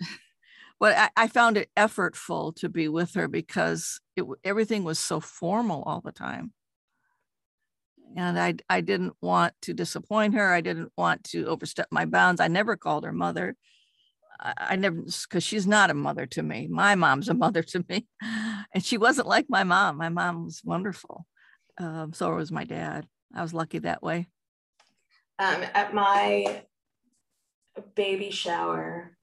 [0.80, 5.20] but I, I found it effortful to be with her because it everything was so
[5.20, 6.54] formal all the time
[8.16, 10.54] and I I didn't want to disappoint her.
[10.54, 12.42] I didn't want to overstep my bounds.
[12.42, 13.56] I never called her mother.
[14.40, 16.68] I, I never because she's not a mother to me.
[16.68, 18.08] My mom's a mother to me,
[18.74, 19.98] and she wasn't like my mom.
[19.98, 21.26] My mom was wonderful.
[21.78, 23.08] Um, so was my dad.
[23.34, 24.28] I was lucky that way.
[25.40, 25.64] Um.
[25.74, 26.64] At my
[27.96, 29.18] baby shower,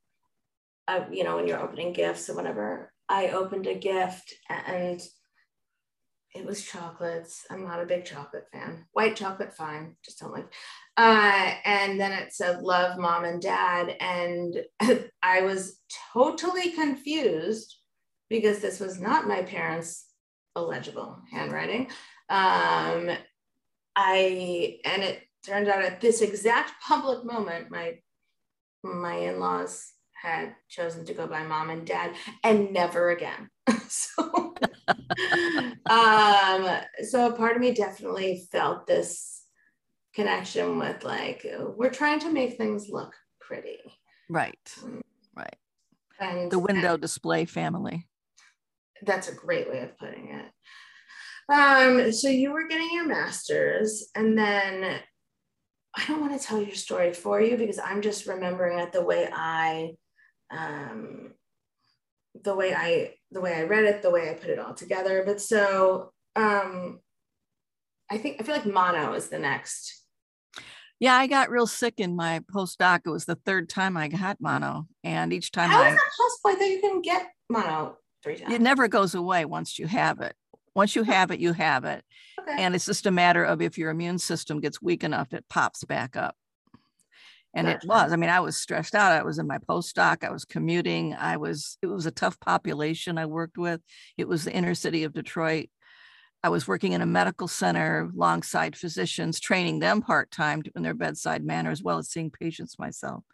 [0.87, 5.01] uh, you know, when you're opening gifts or whatever, I opened a gift and
[6.35, 7.47] it was chocolates.
[7.51, 8.87] I'm not a big chocolate fan.
[8.93, 10.53] White chocolate, fine, just don't like.
[10.97, 14.57] Uh, and then it said "Love, Mom and Dad," and
[15.23, 15.81] I was
[16.13, 17.77] totally confused
[18.29, 20.07] because this was not my parents'
[20.57, 21.91] illegible handwriting.
[22.29, 23.11] Um,
[23.97, 27.99] I and it turned out at this exact public moment, my
[28.83, 33.51] my in-laws had chosen to go by mom and dad and never again.
[33.89, 34.55] So
[35.87, 39.45] um so a part of me definitely felt this
[40.15, 43.79] connection with like we're trying to make things look pretty.
[44.29, 44.75] Right,
[45.37, 45.57] right.
[46.19, 48.07] and The window display family.
[49.03, 50.47] that's a great way of putting it
[51.53, 55.01] um so you were getting your master's and then
[55.97, 59.05] i don't want to tell your story for you because i'm just remembering it the
[59.05, 59.91] way i
[60.51, 61.33] um
[62.43, 65.23] the way i the way i read it the way i put it all together
[65.27, 66.99] but so um
[68.11, 70.01] i think i feel like mono is the next
[71.01, 73.01] Yeah, I got real sick in my postdoc.
[73.05, 76.11] It was the third time I got mono, and each time How I, was that
[76.17, 76.51] possible?
[76.51, 78.55] I thought you can get mono three times.
[78.55, 80.35] it never goes away once you have it.
[80.75, 82.05] Once you have it, you have it,
[82.41, 82.63] okay.
[82.63, 85.85] and it's just a matter of if your immune system gets weak enough, it pops
[85.85, 86.37] back up.
[87.57, 88.13] And it was.
[88.13, 89.13] I mean, I was stressed out.
[89.13, 90.25] I was in my postdoc.
[90.25, 91.15] I was commuting.
[91.15, 91.79] I was.
[91.83, 93.81] It was a tough population I worked with.
[94.19, 95.69] It was the inner city of Detroit.
[96.45, 100.93] I was working in a medical center alongside physicians, training them part time in their
[100.93, 103.25] bedside manner, as well as seeing patients myself.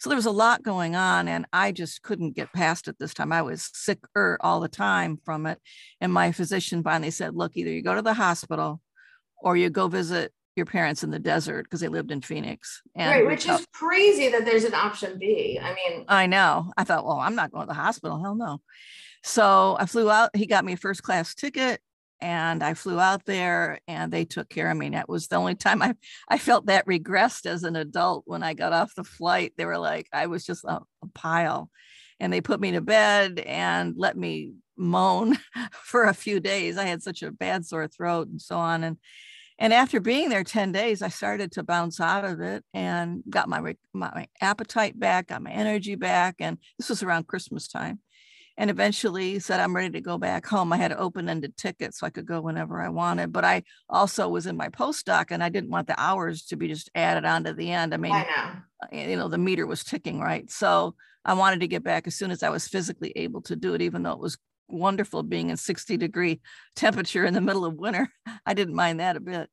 [0.00, 3.12] So there was a lot going on, and I just couldn't get past it this
[3.12, 3.32] time.
[3.32, 5.58] I was sicker all the time from it.
[6.00, 8.80] And my physician finally said, Look, either you go to the hospital
[9.42, 12.80] or you go visit your parents in the desert because they lived in Phoenix.
[12.94, 15.60] And right, which is crazy that there's an option B.
[15.62, 16.72] I mean, I know.
[16.78, 18.22] I thought, well, I'm not going to the hospital.
[18.22, 18.62] Hell no.
[19.22, 20.30] So I flew out.
[20.34, 21.80] He got me a first class ticket
[22.20, 24.86] and I flew out there and they took care of me.
[24.86, 25.94] And that was the only time I,
[26.28, 29.52] I felt that regressed as an adult when I got off the flight.
[29.56, 31.70] They were like, I was just a, a pile.
[32.20, 35.36] And they put me to bed and let me moan
[35.72, 36.78] for a few days.
[36.78, 38.84] I had such a bad sore throat and so on.
[38.84, 38.98] And
[39.58, 43.48] and after being there 10 days, I started to bounce out of it and got
[43.48, 46.36] my, my, my appetite back, got my energy back.
[46.40, 48.00] And this was around Christmas time.
[48.56, 50.72] And eventually said, I'm ready to go back home.
[50.72, 53.32] I had an open ended ticket so I could go whenever I wanted.
[53.32, 56.68] But I also was in my postdoc and I didn't want the hours to be
[56.68, 57.92] just added on to the end.
[57.92, 58.98] I mean, I know.
[58.98, 60.48] uh, you know, the meter was ticking, right?
[60.50, 63.74] So I wanted to get back as soon as I was physically able to do
[63.74, 64.38] it, even though it was
[64.68, 66.40] wonderful being in 60 degree
[66.76, 68.08] temperature in the middle of winter.
[68.46, 69.50] I didn't mind that a bit.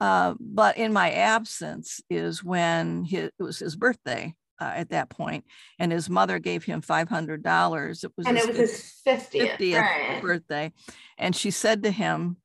[0.00, 5.10] Uh, but in my absence is when his, it was his birthday uh, at that
[5.10, 5.44] point,
[5.78, 8.04] and his mother gave him $500.
[8.04, 9.56] It was And his it was his 50th.
[9.56, 10.22] 50th right.
[10.22, 10.72] birthday.
[11.18, 12.36] And she said to him,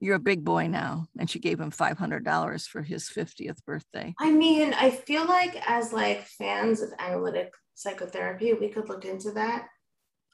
[0.00, 1.06] You're a big boy now.
[1.18, 4.14] And she gave him $500 for his 50th birthday.
[4.18, 9.32] I mean, I feel like as like fans of analytic psychotherapy, we could look into
[9.32, 9.68] that.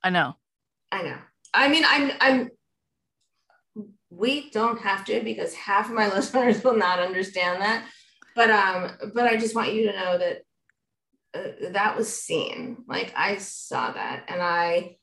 [0.03, 0.35] I know.
[0.91, 1.19] I know.
[1.53, 2.51] I mean, I'm I'm
[4.11, 7.87] we don't have to because half of my listeners will not understand that.
[8.35, 10.43] But um but I just want you to know that
[11.35, 12.77] uh, that was seen.
[12.87, 14.97] Like I saw that and I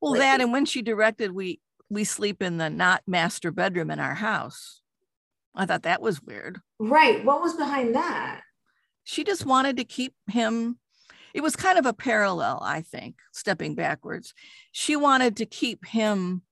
[0.00, 3.90] Well, Like- that and when she directed, we we sleep in the not master bedroom
[3.90, 4.80] in our house.
[5.54, 6.60] I thought that was weird.
[6.78, 8.40] right, what was behind that?
[9.04, 10.78] She just wanted to keep him.
[11.34, 14.32] It was kind of a parallel, I think, stepping backwards.
[14.70, 16.42] She wanted to keep him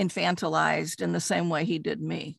[0.00, 2.38] infantilized in the same way he did me.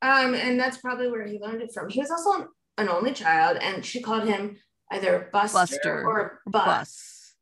[0.00, 1.88] Um, and that's probably where he learned it from.
[1.90, 4.56] He was also an only child, and she called him
[4.90, 7.34] either Buster, Buster or Bus, Bus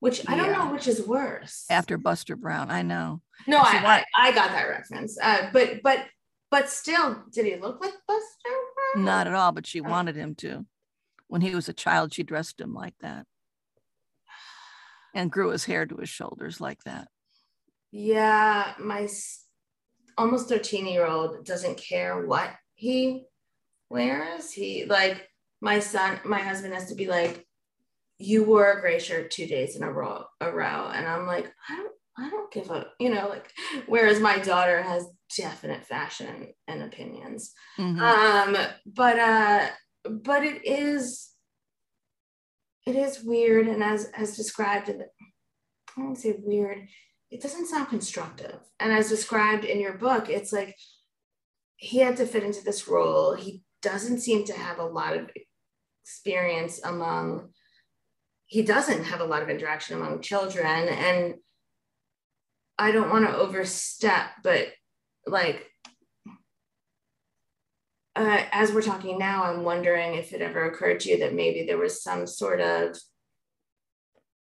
[0.00, 1.66] which I don't know which is worse.
[1.70, 2.70] after Buster Brown.
[2.70, 3.20] I know.
[3.46, 5.18] no, I, I I got that reference.
[5.22, 6.06] Uh, but but
[6.50, 8.50] but still, did he look like Buster?
[8.94, 9.04] Brown?
[9.04, 9.88] Not at all, but she Oh.
[9.88, 10.66] wanted him to.
[11.28, 13.24] When he was a child, she dressed him like that
[15.14, 17.08] and grew his hair to his shoulders like that.
[17.92, 19.08] Yeah, my
[20.18, 23.26] almost 13 year old doesn't care what he
[23.90, 24.50] wears.
[24.52, 25.28] He like
[25.60, 27.46] my son, my husband has to be like,
[28.18, 30.90] you wore a gray shirt two days in a row, a row.
[30.94, 33.50] And I'm like, I don't, I don't give a, you know, like,
[33.86, 37.52] whereas my daughter has definite fashion and opinions.
[37.78, 38.00] Mhm.
[38.00, 39.66] Um, but uh,
[40.04, 41.30] but it is
[42.86, 45.06] it is weird, and as as described in the
[45.96, 46.88] I don't say weird,
[47.30, 48.58] it doesn't sound constructive.
[48.78, 50.76] And as described in your book, it's like
[51.76, 53.34] he had to fit into this role.
[53.34, 55.30] He doesn't seem to have a lot of
[56.04, 57.50] experience among
[58.46, 61.34] he doesn't have a lot of interaction among children and
[62.76, 64.68] I don't want to overstep, but
[65.26, 65.70] like
[68.16, 71.64] uh, as we're talking now, I'm wondering if it ever occurred to you that maybe
[71.64, 72.98] there was some sort of,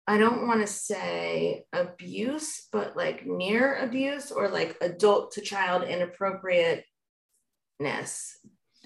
[0.07, 5.83] I don't want to say abuse, but like near abuse or like adult to child
[5.83, 6.83] inappropriateness.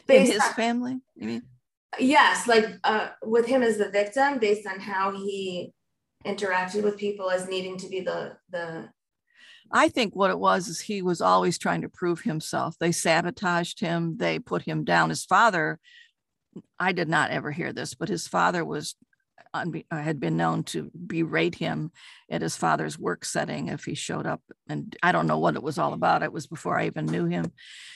[0.07, 1.43] In his on- family, you mean?
[1.99, 5.73] yes, like uh, with him as the victim, based on how he
[6.25, 8.89] interacted with people as needing to be the the
[9.71, 12.75] I think what it was is he was always trying to prove himself.
[12.79, 15.09] They sabotaged him, they put him down.
[15.09, 15.79] His father,
[16.79, 18.95] I did not ever hear this, but his father was
[19.55, 21.91] Uh, had been known to berate him
[22.29, 25.63] at his father's work setting if he showed up and I don't know what it
[25.63, 25.95] was all mm-hmm.
[25.95, 26.23] about.
[26.23, 27.51] It was before I even knew him.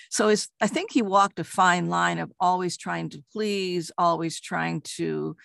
[0.10, 4.39] So it's, I think he walked a fine line of always trying to please, always
[4.39, 5.36] trying to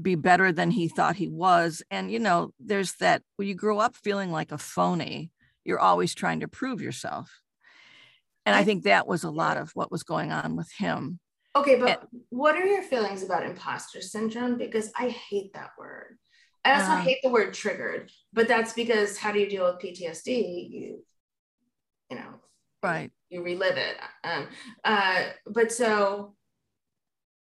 [0.00, 1.82] be better than he thought he was.
[1.90, 5.30] And you know, there's that when you grow up feeling like a phony,
[5.64, 7.42] you're always trying to prove yourself.
[8.44, 11.20] And I think that was a lot of what was going on with him.
[11.54, 14.56] Okay, but what are your feelings about imposter syndrome?
[14.56, 16.16] Because I hate that word.
[16.64, 19.82] I also uh, hate the word triggered, but that's because how do you deal with
[19.82, 20.70] PTSD?
[20.70, 21.04] You,
[22.10, 22.40] you know,
[22.82, 23.10] right.
[23.28, 23.96] You relive it.
[24.24, 24.46] Um,
[24.84, 26.34] uh, but so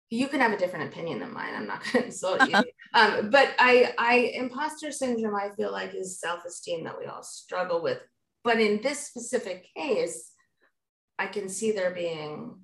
[0.09, 1.53] you can have a different opinion than mine.
[1.55, 2.55] I'm not going to insult you.
[2.93, 7.81] um, but I, I, imposter syndrome, I feel like is self-esteem that we all struggle
[7.81, 7.99] with.
[8.43, 10.31] But in this specific case,
[11.19, 12.59] I can see there being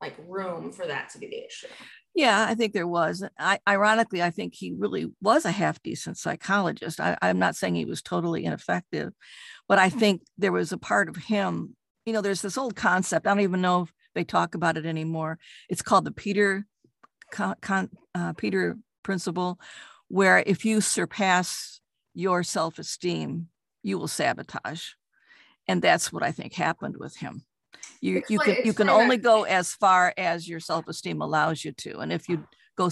[0.00, 1.68] like room for that to be the issue.
[2.14, 3.22] Yeah, I think there was.
[3.38, 6.98] I, ironically, I think he really was a half decent psychologist.
[6.98, 9.12] I, I'm not saying he was totally ineffective,
[9.68, 11.76] but I think there was a part of him.
[12.06, 13.26] You know, there's this old concept.
[13.26, 15.38] I don't even know if they talk about it anymore.
[15.68, 16.66] It's called the Peter
[17.32, 19.60] con, con, uh, Peter principle,
[20.08, 21.80] where if you surpass
[22.14, 23.48] your self-esteem,
[23.82, 24.92] you will sabotage,
[25.68, 27.44] and that's what I think happened with him
[28.00, 31.98] you you can you can only go as far as your self-esteem allows you to
[31.98, 32.90] and if you go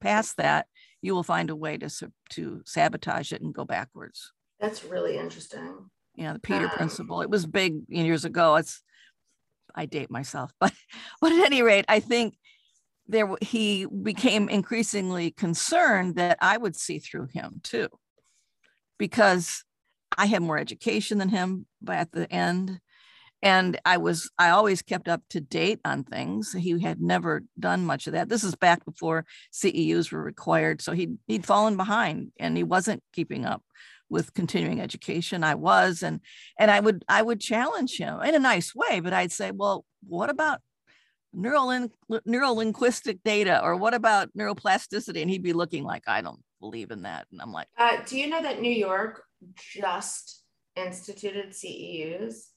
[0.00, 0.66] past that
[1.02, 1.90] you will find a way to
[2.30, 4.32] to sabotage it and go backwards.
[4.58, 5.90] That's really interesting.
[6.16, 7.20] Yeah the peter um, principle.
[7.20, 8.56] It was big years ago.
[8.56, 8.82] It's
[9.74, 10.72] i date myself but
[11.20, 12.36] but at any rate i think
[13.06, 17.88] there he became increasingly concerned that i would see through him too
[18.98, 19.64] because
[20.16, 22.80] i had more education than him but at the end
[23.42, 26.52] and i was i always kept up to date on things.
[26.52, 28.28] He had never done much of that.
[28.28, 33.02] This is back before ceus were required so he'd, he'd fallen behind and he wasn't
[33.12, 33.62] keeping up
[34.10, 35.44] with continuing education.
[35.44, 36.20] I was and
[36.58, 39.84] and i would i would challenge him in a nice way but i'd say well
[40.06, 40.60] what about
[41.32, 41.90] neural in,
[42.24, 45.20] neural linguistic data or what about neuroplasticity?
[45.20, 47.26] And he'd be looking like i don't believe in that.
[47.30, 49.22] And i'm like uh, do you know that new york
[49.56, 50.42] just
[50.74, 52.48] instituted ceus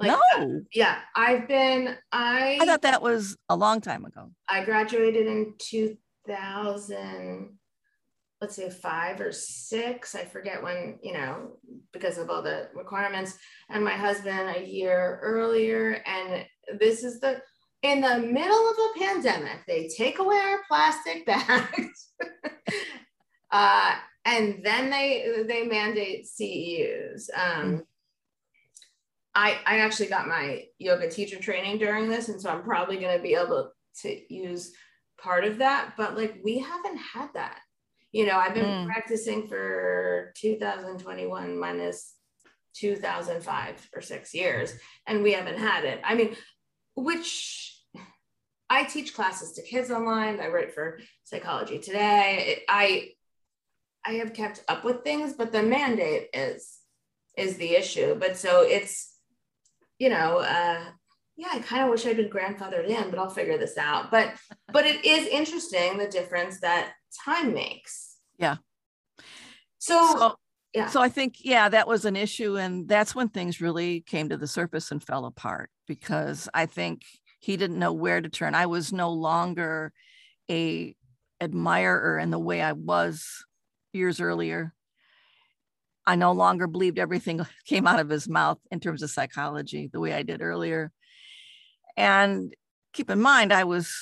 [0.00, 0.62] like, no.
[0.72, 1.96] Yeah, I've been.
[2.12, 2.58] I.
[2.60, 4.30] I thought that was a long time ago.
[4.48, 7.58] I graduated in two thousand.
[8.40, 10.14] Let's say five or six.
[10.14, 10.98] I forget when.
[11.02, 11.58] You know,
[11.92, 13.36] because of all the requirements.
[13.68, 16.02] And my husband a year earlier.
[16.06, 16.46] And
[16.78, 17.42] this is the
[17.82, 19.66] in the middle of a pandemic.
[19.66, 22.08] They take away our plastic bags.
[23.50, 27.28] uh, and then they they mandate CEUs.
[27.36, 27.82] Um.
[29.34, 33.16] I, I actually got my yoga teacher training during this, and so I'm probably going
[33.16, 34.72] to be able to use
[35.22, 35.92] part of that.
[35.96, 37.60] But like, we haven't had that.
[38.12, 38.86] You know, I've been mm.
[38.86, 42.14] practicing for 2021 minus
[42.74, 44.72] 2005 or six years,
[45.06, 46.00] and we haven't had it.
[46.04, 46.34] I mean,
[46.96, 47.76] which
[48.68, 50.40] I teach classes to kids online.
[50.40, 52.44] I write for Psychology Today.
[52.46, 53.10] It, I
[54.04, 56.78] I have kept up with things, but the mandate is
[57.36, 58.14] is the issue.
[58.14, 59.09] But so it's
[60.00, 60.80] you know, uh,
[61.36, 64.10] yeah, I kind of wish I'd been grandfathered in, but I'll figure this out.
[64.10, 64.32] But
[64.72, 66.92] but it is interesting the difference that
[67.24, 68.16] time makes.
[68.38, 68.56] Yeah.
[69.78, 70.34] So, so
[70.74, 70.88] yeah.
[70.88, 74.36] So I think yeah, that was an issue, and that's when things really came to
[74.36, 77.02] the surface and fell apart because I think
[77.38, 78.54] he didn't know where to turn.
[78.54, 79.92] I was no longer
[80.50, 80.94] a
[81.40, 83.44] admirer in the way I was
[83.92, 84.74] years earlier.
[86.10, 90.00] I no longer believed everything came out of his mouth in terms of psychology the
[90.00, 90.90] way I did earlier.
[91.96, 92.52] And
[92.92, 93.94] keep in mind, I was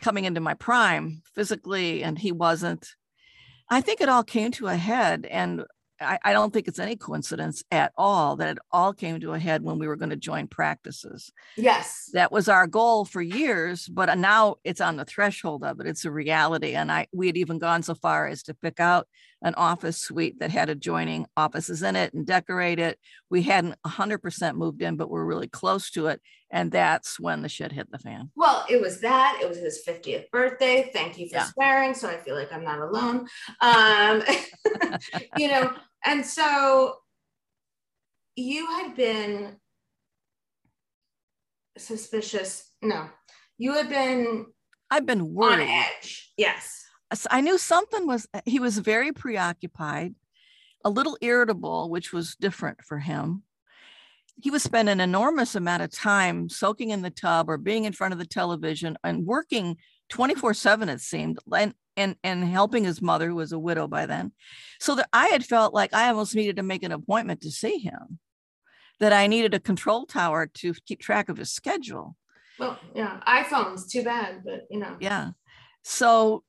[0.00, 2.88] coming into my prime physically, and he wasn't.
[3.68, 5.26] I think it all came to a head.
[5.28, 5.64] And
[6.00, 9.38] I, I, don't think it's any coincidence at all that it all came to a
[9.38, 11.32] head when we were going to join practices.
[11.56, 12.10] Yes.
[12.12, 15.86] That was our goal for years, but now it's on the threshold of it.
[15.88, 16.74] It's a reality.
[16.74, 19.08] And I we had even gone so far as to pick out
[19.46, 22.98] an office suite that had adjoining offices in it and decorate it.
[23.30, 26.20] We hadn't 100% moved in, but we're really close to it.
[26.50, 28.32] And that's when the shit hit the fan.
[28.34, 29.38] Well, it was that.
[29.40, 30.90] It was his 50th birthday.
[30.92, 31.44] Thank you for yeah.
[31.44, 31.94] swearing.
[31.94, 33.28] So I feel like I'm not alone.
[33.60, 34.24] Um,
[35.36, 35.72] you know,
[36.04, 36.96] and so
[38.34, 39.58] you had been
[41.78, 42.68] suspicious.
[42.82, 43.08] No,
[43.58, 44.46] you had been.
[44.90, 45.62] I've been worried.
[45.62, 46.32] On edge.
[46.36, 46.85] Yes.
[47.30, 50.14] I knew something was, uh, he was very preoccupied,
[50.84, 53.42] a little irritable, which was different for him.
[54.42, 57.92] He was spending an enormous amount of time soaking in the tub or being in
[57.92, 59.76] front of the television and working
[60.08, 64.06] 24 7, it seemed, and, and, and helping his mother, who was a widow by
[64.06, 64.32] then.
[64.78, 67.78] So that I had felt like I almost needed to make an appointment to see
[67.78, 68.18] him,
[69.00, 72.16] that I needed a control tower to keep track of his schedule.
[72.58, 74.96] Well, yeah, iPhones, too bad, but you know.
[75.00, 75.30] Yeah.
[75.82, 76.42] So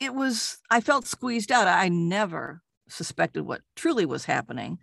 [0.00, 1.68] it was, I felt squeezed out.
[1.68, 4.78] I never suspected what truly was happening,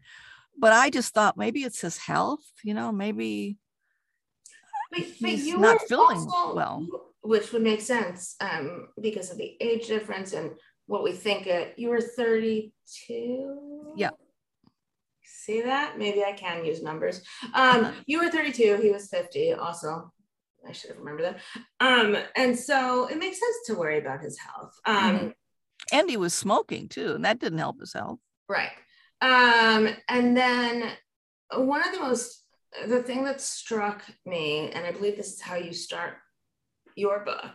[0.57, 3.57] but I just thought maybe it's his health, you know, maybe
[4.91, 6.87] but, but he's not feeling also, well.
[7.21, 10.51] Which would make sense um, because of the age difference and
[10.87, 11.73] what we think it.
[11.77, 13.93] You were 32?
[13.95, 14.11] Yeah.
[15.23, 15.97] See that?
[15.97, 17.21] Maybe I can use numbers.
[17.53, 20.11] Um, you were 32, he was 50 also.
[20.67, 21.39] I should have remembered that.
[21.79, 24.73] Um, and so it makes sense to worry about his health.
[24.85, 25.27] Um, mm-hmm.
[25.91, 28.19] And he was smoking too, and that didn't help his health.
[28.49, 28.71] Right.
[29.21, 30.91] Um, and then
[31.53, 32.45] one of the most
[32.87, 36.15] the thing that struck me, and I believe this is how you start
[36.95, 37.51] your book,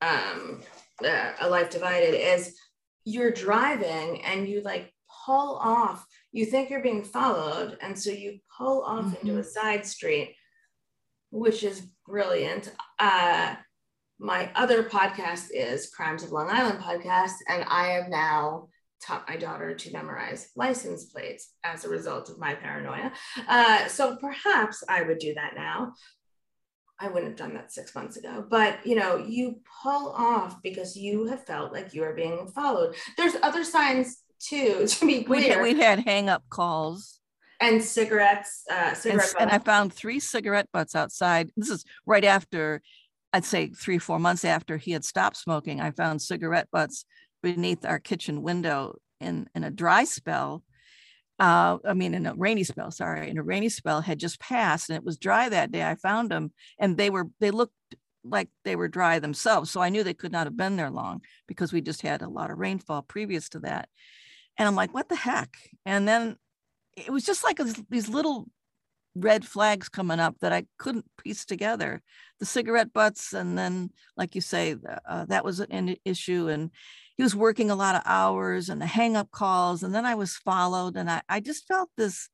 [0.00, 0.62] um,
[1.04, 2.56] uh, A Life Divided, is
[3.04, 4.92] you're driving and you like
[5.26, 6.06] pull off.
[6.32, 9.26] You think you're being followed, and so you pull off mm-hmm.
[9.26, 10.34] into a side street,
[11.30, 12.72] which is brilliant.
[12.98, 13.54] Uh,
[14.18, 18.68] my other podcast is Crimes of Long Island podcast, and I have now
[19.02, 23.12] taught my daughter to memorize license plates as a result of my paranoia.
[23.48, 25.92] Uh, so perhaps I would do that now.
[26.98, 30.96] I wouldn't have done that six months ago, but you know, you pull off because
[30.96, 32.94] you have felt like you are being followed.
[33.16, 35.60] There's other signs too, to be clear.
[35.62, 37.20] We, we had hang up calls
[37.64, 38.64] and cigarettes.
[38.70, 41.50] Uh, cigarette and, and I found three cigarette butts outside.
[41.56, 42.82] This is right after,
[43.32, 45.80] I'd say three, four months after he had stopped smoking.
[45.80, 47.04] I found cigarette butts
[47.42, 50.62] beneath our kitchen window in, in a dry spell.
[51.38, 54.88] Uh, I mean, in a rainy spell, sorry, in a rainy spell had just passed
[54.88, 55.82] and it was dry that day.
[55.82, 57.74] I found them and they were, they looked
[58.24, 59.70] like they were dry themselves.
[59.70, 62.28] So I knew they could not have been there long because we just had a
[62.28, 63.88] lot of rainfall previous to that.
[64.56, 65.56] And I'm like, what the heck?
[65.84, 66.36] And then
[66.96, 68.46] it was just like these little
[69.14, 72.02] red flags coming up that I couldn't piece together.
[72.40, 74.76] The cigarette butts, and then, like you say,
[75.08, 76.48] uh, that was an issue.
[76.48, 76.70] And
[77.16, 79.82] he was working a lot of hours and the hang up calls.
[79.82, 82.28] And then I was followed, and I, I just felt this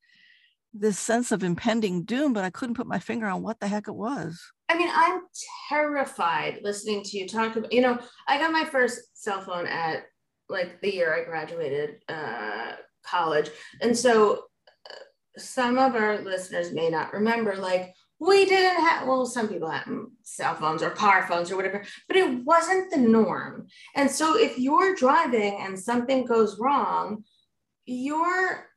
[0.73, 3.89] this sense of impending doom, but I couldn't put my finger on what the heck
[3.89, 4.41] it was.
[4.69, 5.23] I mean, I'm
[5.69, 7.99] terrified listening to you talk about, you know,
[8.29, 10.05] I got my first cell phone at
[10.49, 13.51] like the year I graduated uh, college.
[13.81, 14.45] And so
[15.37, 19.85] some of our listeners may not remember, like, we didn't have, well, some people had
[20.22, 23.66] cell phones or car phones or whatever, but it wasn't the norm.
[23.97, 27.24] And so if you're driving and something goes wrong,
[27.87, 28.68] you're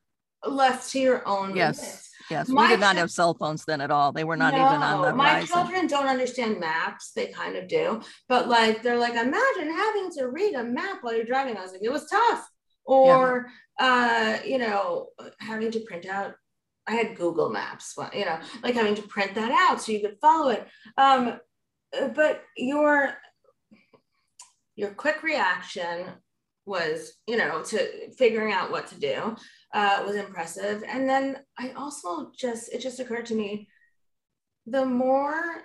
[0.48, 1.58] left to your own.
[1.58, 2.10] Yes.
[2.32, 2.48] Yes.
[2.48, 4.14] My we did not have cell phones then at all.
[4.14, 5.48] They were not no, even on the My horizon.
[5.48, 7.12] children don't understand maps.
[7.12, 8.02] They kind of do.
[8.30, 11.58] But like, they're like, imagine having to read a map while you're driving.
[11.58, 12.48] I was like, it was tough.
[12.86, 13.48] Or,
[13.80, 14.40] yeah.
[14.42, 16.36] uh, you know, having to print out
[16.88, 20.18] I had Google Maps, you know, like having to print that out so you could
[20.20, 20.68] follow it.
[20.98, 21.40] Um,
[22.16, 23.14] but your
[24.76, 26.08] your quick reaction
[26.66, 29.36] was, you know, to figuring out what to do
[29.74, 30.84] uh, was impressive.
[30.88, 33.70] And then I also just it just occurred to me,
[34.66, 35.64] the more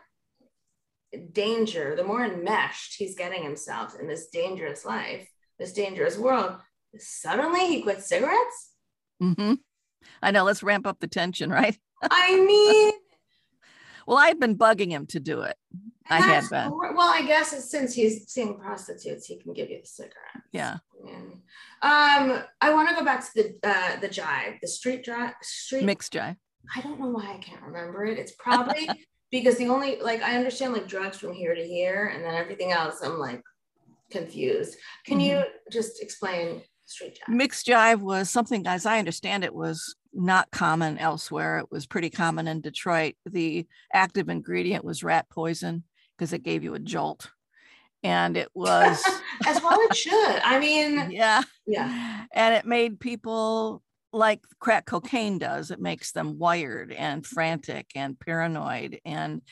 [1.33, 6.57] danger, the more enmeshed he's getting himself in this dangerous life, this dangerous world.
[6.99, 8.73] Suddenly he quits cigarettes.
[9.23, 9.55] Mm-hmm.
[10.23, 10.45] I know.
[10.45, 11.79] Let's ramp up the tension, right?
[12.03, 12.93] I mean,
[14.07, 15.57] well, I've been bugging him to do it.
[16.11, 16.71] I had been.
[16.71, 20.43] Well, I guess since he's seeing prostitutes, he can give you the cigarette.
[20.53, 20.79] Yeah.
[21.83, 25.85] um, I want to go back to the uh, the jive, the street drive, street
[25.85, 26.37] mixed jive.
[26.75, 28.19] I don't know why I can't remember it.
[28.19, 28.89] It's probably
[29.31, 32.73] because the only like I understand like drugs from here to here, and then everything
[32.73, 33.43] else I'm like
[34.11, 34.77] confused.
[35.05, 35.41] Can mm-hmm.
[35.41, 37.35] you just explain street jive?
[37.35, 41.59] Mixed jive was something, as I understand it, was not common elsewhere.
[41.59, 43.15] It was pretty common in Detroit.
[43.27, 45.85] The active ingredient was rat poison
[46.17, 47.31] because it gave you a jolt.
[48.03, 49.03] And it was
[49.47, 50.41] as well it should.
[50.45, 51.43] I mean, yeah.
[51.67, 52.25] Yeah.
[52.33, 53.83] And it made people
[54.13, 55.71] like crack cocaine does.
[55.71, 59.01] It makes them wired and frantic and paranoid.
[59.05, 59.43] And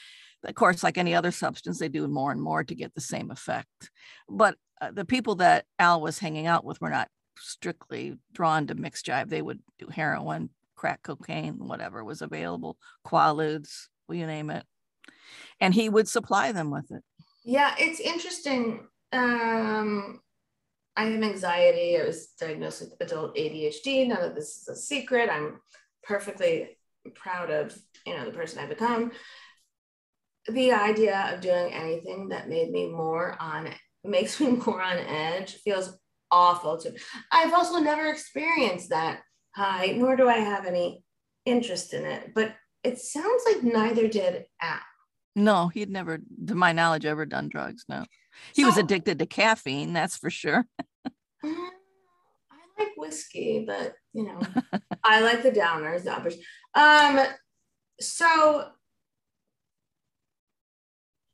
[0.44, 3.30] of course, like any other substance, they do more and more to get the same
[3.30, 3.90] effect.
[4.28, 7.08] But uh, the people that Al was hanging out with were not
[7.38, 9.28] strictly drawn to mixed jive.
[9.28, 14.64] They would do heroin, crack cocaine, whatever was available, quaaludes, you name it.
[15.60, 17.02] And he would supply them with it.
[17.44, 18.86] Yeah, it's interesting.
[19.12, 20.20] Um,
[20.96, 21.98] I have anxiety.
[21.98, 24.08] I was diagnosed with adult ADHD.
[24.08, 25.30] None of this is a secret.
[25.30, 25.60] I'm
[26.02, 26.76] perfectly
[27.14, 27.76] proud of
[28.06, 29.12] you know the person I've become.
[30.48, 33.68] The idea of doing anything that made me more on
[34.04, 35.98] makes me more on edge feels
[36.30, 36.98] awful to me.
[37.32, 39.20] I've also never experienced that
[39.54, 41.02] high, nor do I have any
[41.44, 42.32] interest in it.
[42.34, 44.78] But it sounds like neither did Al.
[45.34, 47.84] No, he'd never, to my knowledge, ever done drugs.
[47.88, 48.04] No,
[48.54, 49.92] he so, was addicted to caffeine.
[49.92, 50.66] That's for sure.
[51.44, 51.68] Mm,
[52.50, 54.40] I like whiskey, but you know,
[55.04, 56.34] I like the downers, the uppers.
[56.74, 57.20] Um,
[58.00, 58.70] so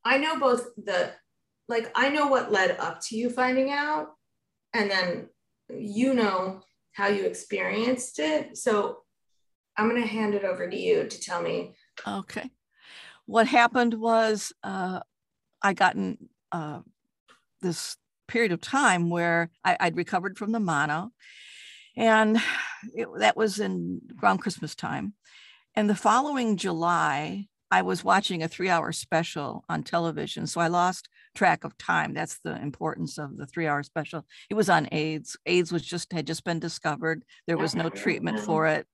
[0.04, 1.12] I know both the
[1.68, 4.08] like I know what led up to you finding out,
[4.74, 5.28] and then
[5.68, 6.62] you know
[6.92, 8.56] how you experienced it.
[8.56, 8.98] So
[9.76, 11.74] I'm going to hand it over to you to tell me.
[12.06, 12.50] Okay.
[13.26, 15.00] What happened was uh,
[15.62, 16.80] I gotten uh,
[17.60, 17.96] this
[18.28, 21.12] period of time where I, would recovered from the mono,
[21.96, 22.38] and
[22.94, 25.14] it, that was in around Christmas time.
[25.74, 30.46] And the following July, I was watching a three hour special on television.
[30.46, 32.14] So I lost track of time.
[32.14, 34.26] That's the importance of the three hour special.
[34.50, 35.36] It was on AIDS.
[35.46, 37.24] AIDS was just had just been discovered.
[37.46, 38.46] There was no treatment mm-hmm.
[38.46, 38.86] for it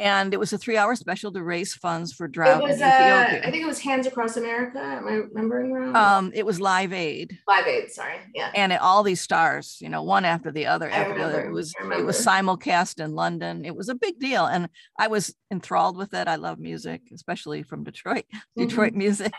[0.00, 2.62] and it was a three-hour special to raise funds for drought.
[2.62, 3.42] It was, in Ethiopia.
[3.42, 4.78] Uh, I think it was Hands Across America.
[4.78, 5.94] Am I remembering wrong?
[5.94, 7.38] Um, it was Live Aid.
[7.46, 8.50] Live Aid, sorry, yeah.
[8.54, 11.44] And it, all these stars, you know, one after the other, after the other.
[11.44, 13.66] It was it was simulcast in London.
[13.66, 16.28] It was a big deal, and I was enthralled with it.
[16.28, 18.24] I love music, especially from Detroit,
[18.56, 18.98] Detroit mm-hmm.
[18.98, 19.32] music.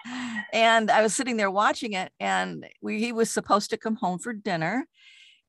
[0.53, 4.20] And I was sitting there watching it, and we, he was supposed to come home
[4.20, 4.86] for dinner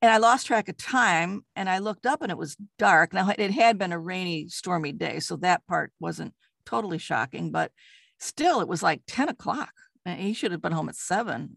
[0.03, 3.13] and I lost track of time and I looked up and it was dark.
[3.13, 6.35] Now it had been a rainy, stormy day, so that part wasn't
[6.67, 7.71] totally shocking, but
[8.19, 9.73] still it was like 10 o'clock.
[10.05, 11.57] And he should have been home at seven.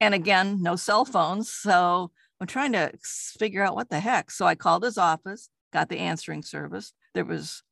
[0.00, 1.52] And again, no cell phones.
[1.52, 2.10] So
[2.40, 2.90] I'm trying to
[3.38, 4.30] figure out what the heck.
[4.30, 6.94] So I called his office, got the answering service.
[7.12, 7.62] There was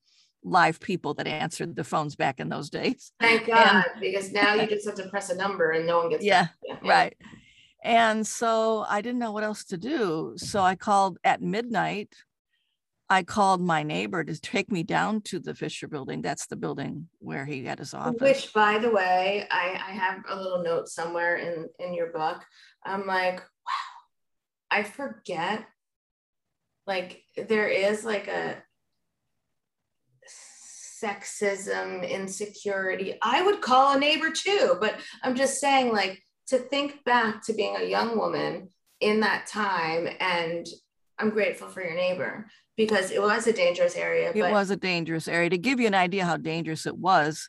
[0.45, 3.13] live people that answered the phones back in those days.
[3.19, 6.11] Thank God, and, because now you just have to press a number and no one
[6.11, 6.25] gets.
[6.25, 7.17] Yeah, yeah, right.
[7.85, 10.35] And so I didn't know what else to do.
[10.37, 12.15] So I called at midnight.
[13.11, 16.23] I called my neighbor to take me down to the Fisher building.
[16.23, 18.21] That's the building where he had his office.
[18.21, 22.43] Which, by the way, I, I have a little note somewhere in, in your book.
[22.85, 25.67] I'm like, wow, I forget.
[26.87, 28.63] Like, there is like a
[31.03, 33.19] sexism, insecurity.
[33.21, 37.53] I would call a neighbor too, but I'm just saying, like, to think back to
[37.53, 38.69] being a young woman
[39.01, 40.67] in that time and
[41.19, 45.29] i'm grateful for your neighbor because it was a dangerous area it was a dangerous
[45.29, 47.49] area to give you an idea how dangerous it was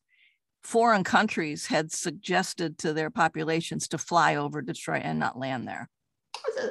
[0.64, 5.89] foreign countries had suggested to their populations to fly over detroit and not land there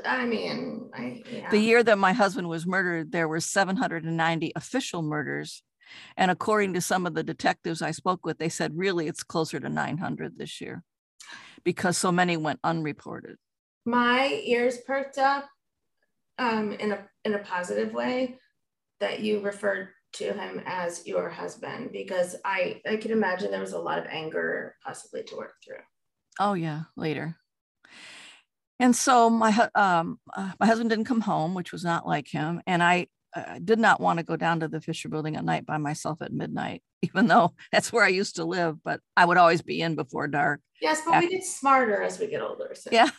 [0.04, 1.50] I mean, I, yeah.
[1.50, 5.62] the year that my husband was murdered, there were 790 official murders.
[6.16, 9.60] And according to some of the detectives I spoke with, they said really it's closer
[9.60, 10.82] to 900 this year
[11.64, 13.36] because so many went unreported.
[13.84, 15.48] My ears perked up
[16.38, 18.38] um, in a in a positive way
[19.00, 23.72] that you referred to him as your husband because I I can imagine there was
[23.72, 25.82] a lot of anger possibly to work through.
[26.38, 27.36] Oh yeah, later.
[28.78, 32.60] And so my um uh, my husband didn't come home, which was not like him,
[32.66, 35.66] and I uh, did not want to go down to the Fisher Building at night
[35.66, 38.82] by myself at midnight, even though that's where I used to live.
[38.82, 40.60] But I would always be in before dark.
[40.80, 41.26] Yes, but after.
[41.26, 42.72] we get smarter as we get older.
[42.74, 42.90] So.
[42.92, 43.10] Yeah.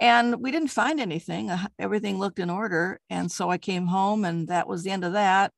[0.00, 1.50] And we didn't find anything.
[1.50, 2.98] Uh, everything looked in order.
[3.08, 5.52] And so I came home, and that was the end of that.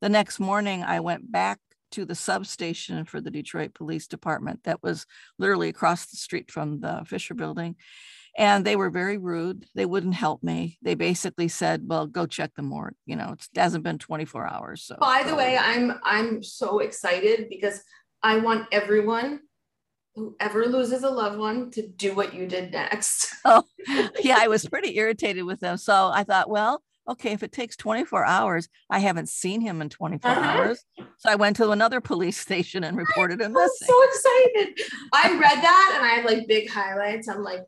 [0.00, 1.58] The next morning, I went back
[1.92, 5.06] to the substation for the Detroit Police Department that was
[5.38, 7.76] literally across the street from the Fisher Building
[8.38, 12.50] and they were very rude they wouldn't help me they basically said well go check
[12.56, 16.42] the morgue you know it hasn't been 24 hours so by the way i'm i'm
[16.42, 17.82] so excited because
[18.22, 19.40] i want everyone
[20.14, 23.64] whoever loses a loved one to do what you did next oh
[24.20, 27.76] yeah i was pretty irritated with them so i thought well okay, if it takes
[27.76, 30.40] 24 hours, I haven't seen him in 24 uh-huh.
[30.40, 30.84] hours.
[31.18, 33.68] So I went to another police station and reported him missing.
[33.82, 34.80] I'm so excited.
[35.12, 37.28] I read that and I had like big highlights.
[37.28, 37.64] I'm like,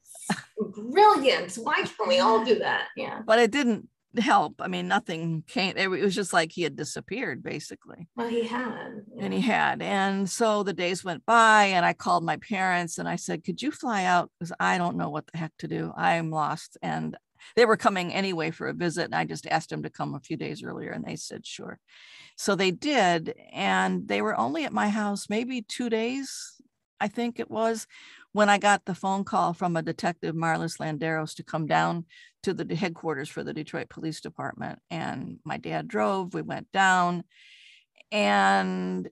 [0.65, 1.55] brilliant.
[1.55, 2.89] Why can't we all do that?
[2.97, 3.21] Yeah.
[3.25, 3.89] But it didn't
[4.21, 4.57] help.
[4.61, 5.77] I mean, nothing came.
[5.77, 8.09] It was just like he had disappeared, basically.
[8.17, 9.05] Well, he had.
[9.17, 9.25] Yeah.
[9.25, 9.81] And he had.
[9.81, 13.63] And so the days went by, and I called my parents and I said, Could
[13.63, 14.31] you fly out?
[14.39, 15.93] Because I don't know what the heck to do.
[15.97, 16.77] I am lost.
[16.83, 17.17] And
[17.57, 19.07] they were coming anyway for a visit.
[19.07, 21.79] And I just asked them to come a few days earlier, and they said, Sure.
[22.37, 23.35] So they did.
[23.53, 26.61] And they were only at my house maybe two days,
[27.01, 27.87] I think it was,
[28.33, 32.07] when I got the phone call from a detective, Marlis Landeros, to come down
[32.43, 34.79] to the headquarters for the Detroit Police Department.
[34.91, 37.25] And my dad drove, we went down,
[38.11, 39.09] and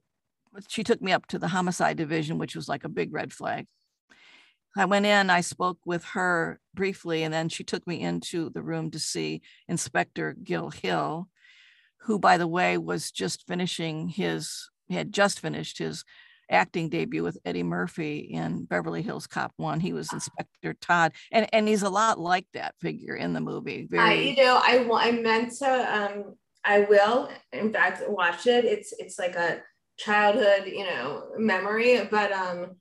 [0.68, 3.66] she took me up to the homicide division, which was like a big red flag.
[4.76, 8.62] I went in, I spoke with her briefly, and then she took me into the
[8.62, 11.28] room to see Inspector Gil Hill,
[12.02, 16.04] who, by the way, was just finishing his, he had just finished his
[16.50, 19.80] acting debut with Eddie Murphy in Beverly Hills Cop One.
[19.80, 23.86] He was Inspector Todd, and and he's a lot like that figure in the movie.
[23.88, 24.02] Very...
[24.02, 25.96] I, you know, I I meant to.
[25.96, 28.64] Um, I will, in fact, watch it.
[28.64, 29.62] It's it's like a
[29.98, 32.06] childhood, you know, memory.
[32.10, 32.76] But um,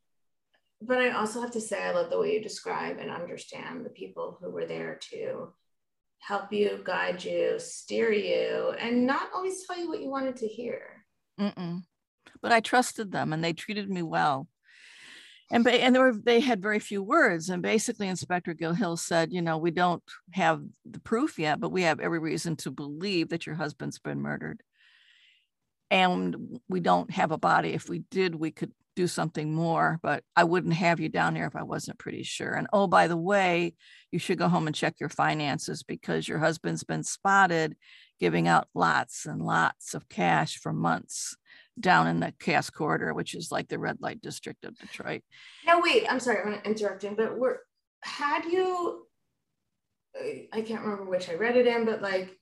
[0.82, 3.89] but I also have to say, I love the way you describe and understand the
[3.89, 5.53] people who were there to
[6.20, 10.47] help you, guide you, steer you, and not always tell you what you wanted to
[10.47, 11.05] hear.
[11.39, 11.82] Mm-mm.
[12.42, 14.48] But I trusted them and they treated me well.
[15.52, 17.50] And, and they, were, they had very few words.
[17.50, 21.72] And basically, Inspector Gil Hill said, You know, we don't have the proof yet, but
[21.72, 24.62] we have every reason to believe that your husband's been murdered.
[25.90, 27.70] And we don't have a body.
[27.70, 31.46] If we did, we could do something more, but I wouldn't have you down here
[31.46, 32.52] if I wasn't pretty sure.
[32.52, 33.74] And oh, by the way,
[34.12, 37.76] you should go home and check your finances because your husband's been spotted
[38.20, 41.38] giving out lots and lots of cash for months
[41.80, 45.22] down in the Cass Corridor, which is like the red light district of Detroit.
[45.66, 47.58] Now, wait, I'm sorry, I'm interrupting, but we're
[48.02, 49.06] had you
[50.54, 52.36] I can't remember which I read it in, but like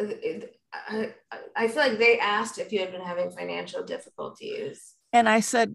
[0.00, 0.04] uh,
[0.72, 4.94] uh, I, I feel like they asked if you had been having financial difficulties.
[5.12, 5.74] And I said,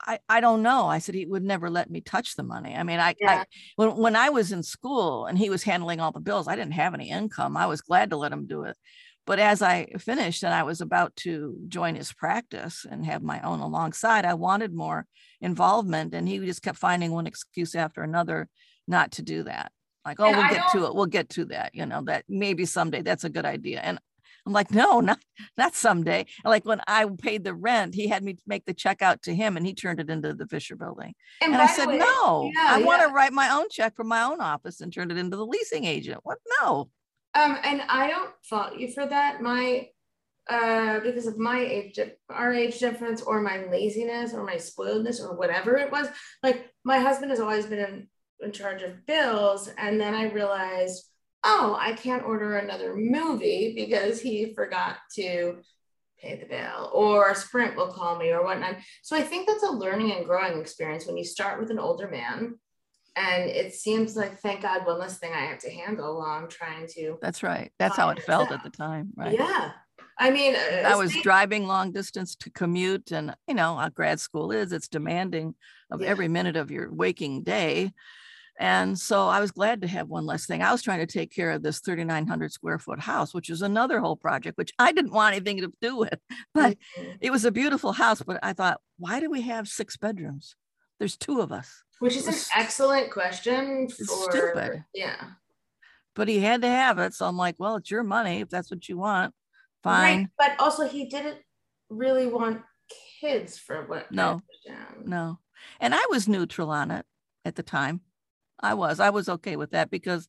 [0.00, 0.86] I, I don't know.
[0.86, 2.74] I said he would never let me touch the money.
[2.74, 3.42] I mean, I, yeah.
[3.42, 3.44] I
[3.76, 6.74] when when I was in school and he was handling all the bills, I didn't
[6.74, 7.56] have any income.
[7.56, 8.76] I was glad to let him do it.
[9.26, 13.40] But as I finished and I was about to join his practice and have my
[13.40, 15.06] own alongside, I wanted more
[15.40, 16.14] involvement.
[16.14, 18.48] And he just kept finding one excuse after another
[18.86, 19.72] not to do that.
[20.04, 20.94] Like, oh, and we'll I get to it.
[20.94, 21.74] We'll get to that.
[21.74, 23.80] You know, that maybe someday that's a good idea.
[23.80, 23.98] And
[24.46, 25.18] I'm like, no, not
[25.58, 26.20] not someday.
[26.44, 29.34] And like when I paid the rent, he had me make the check out to
[29.34, 31.14] him and he turned it into the Fisher building.
[31.42, 32.86] And, and I said, way, no, yeah, I yeah.
[32.86, 35.44] want to write my own check from my own office and turn it into the
[35.44, 36.20] leasing agent.
[36.22, 36.38] What?
[36.60, 36.88] No.
[37.36, 39.42] Um, and I don't fault you for that.
[39.42, 39.88] My
[40.48, 41.98] uh, because of my age,
[42.30, 46.08] our age difference, or my laziness, or my spoiledness, or whatever it was.
[46.42, 48.08] Like my husband has always been in,
[48.40, 51.04] in charge of bills, and then I realized
[51.46, 55.58] oh, I can't order another movie because he forgot to
[56.20, 58.78] pay the bill, or Sprint will call me or whatnot.
[59.02, 62.08] So I think that's a learning and growing experience when you start with an older
[62.08, 62.58] man.
[63.16, 66.48] And it seems like, thank God, one less thing I have to handle while I'm
[66.48, 67.18] trying to.
[67.22, 67.72] That's right.
[67.78, 68.58] That's how it felt out.
[68.58, 69.10] at the time.
[69.16, 69.32] Right.
[69.32, 69.72] Yeah.
[70.18, 74.50] I mean, I was driving long distance to commute, and you know how grad school
[74.50, 74.72] is.
[74.72, 75.54] It's demanding
[75.90, 76.08] of yeah.
[76.08, 77.92] every minute of your waking day.
[78.58, 80.62] And so I was glad to have one less thing.
[80.62, 84.00] I was trying to take care of this 3,900 square foot house, which is another
[84.00, 86.18] whole project, which I didn't want anything to do with.
[86.54, 87.10] But mm-hmm.
[87.20, 88.22] it was a beautiful house.
[88.22, 90.56] But I thought, why do we have six bedrooms?
[90.98, 91.82] There's two of us.
[91.98, 93.88] Which is an excellent question.
[93.88, 94.84] For, stupid.
[94.94, 95.16] Yeah.
[96.14, 97.14] But he had to have it.
[97.14, 98.40] So I'm like, well, it's your money.
[98.40, 99.34] If that's what you want,
[99.82, 100.18] fine.
[100.18, 100.28] Right.
[100.38, 101.38] But also, he didn't
[101.88, 102.62] really want
[103.20, 104.10] kids for what?
[104.12, 104.40] No.
[105.04, 105.38] No.
[105.80, 107.04] And I was neutral on it
[107.44, 108.00] at the time.
[108.60, 109.00] I was.
[109.00, 110.28] I was okay with that because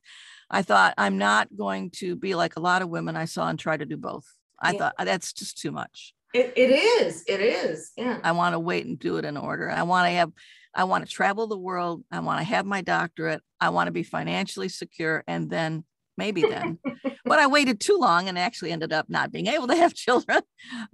[0.49, 3.59] I thought I'm not going to be like a lot of women I saw and
[3.59, 4.25] try to do both.
[4.61, 4.77] I yeah.
[4.77, 6.13] thought uh, that's just too much.
[6.33, 7.23] It, it is.
[7.27, 7.91] It is.
[7.95, 8.19] Yeah.
[8.23, 9.69] I want to wait and do it in order.
[9.69, 10.31] I want to have,
[10.77, 12.03] I want to travel the world.
[12.11, 13.41] I want to have my doctorate.
[13.59, 15.23] I want to be financially secure.
[15.27, 15.83] And then
[16.17, 16.77] maybe then.
[17.25, 20.41] but I waited too long and actually ended up not being able to have children.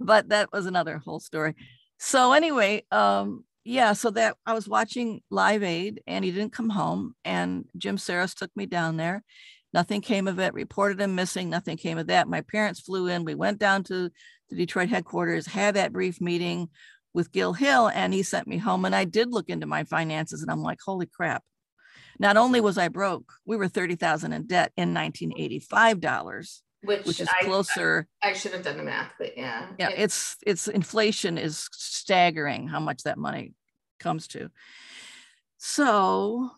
[0.00, 1.54] But that was another whole story.
[1.98, 6.70] So anyway, um, yeah, so that I was watching Live Aid and he didn't come
[6.70, 7.14] home.
[7.22, 9.22] And Jim Saris took me down there.
[9.74, 11.50] Nothing came of it, reported him missing.
[11.50, 12.28] Nothing came of that.
[12.28, 13.24] My parents flew in.
[13.24, 14.10] We went down to
[14.48, 16.68] the Detroit headquarters, had that brief meeting
[17.14, 18.84] with Gil Hill, and he sent me home.
[18.84, 21.42] And I did look into my finances and I'm like, holy crap.
[22.18, 27.20] Not only was I broke, we were 30,000 in debt in 1985 dollars which, which
[27.20, 28.06] is I, closer.
[28.22, 29.68] I, I, should have done the math, but yeah.
[29.78, 33.54] Yeah, it's it's inflation is staggering how much that money
[34.00, 34.50] comes to.
[35.58, 36.50] So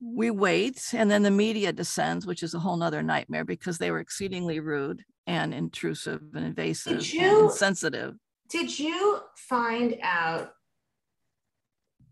[0.00, 3.90] we wait, and then the media descends, which is a whole nother nightmare because they
[3.90, 8.14] were exceedingly rude and intrusive and invasive you, and insensitive.
[8.48, 10.52] Did you find out?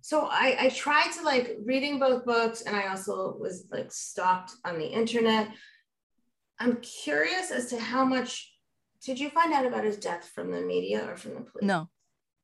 [0.01, 4.53] So I, I tried to like reading both books, and I also was like stalked
[4.65, 5.49] on the internet
[6.63, 8.55] I'm curious as to how much
[9.05, 11.63] did you find out about his death from the media or from the police?
[11.63, 11.89] No,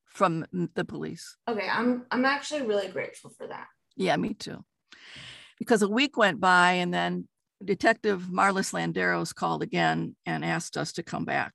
[0.05, 1.37] from the police.
[1.47, 3.67] Okay, I'm I'm actually really grateful for that.
[3.95, 4.65] Yeah, me too.
[5.57, 7.29] Because a week went by and then
[7.63, 11.53] Detective Marlis Landeros called again and asked us to come back.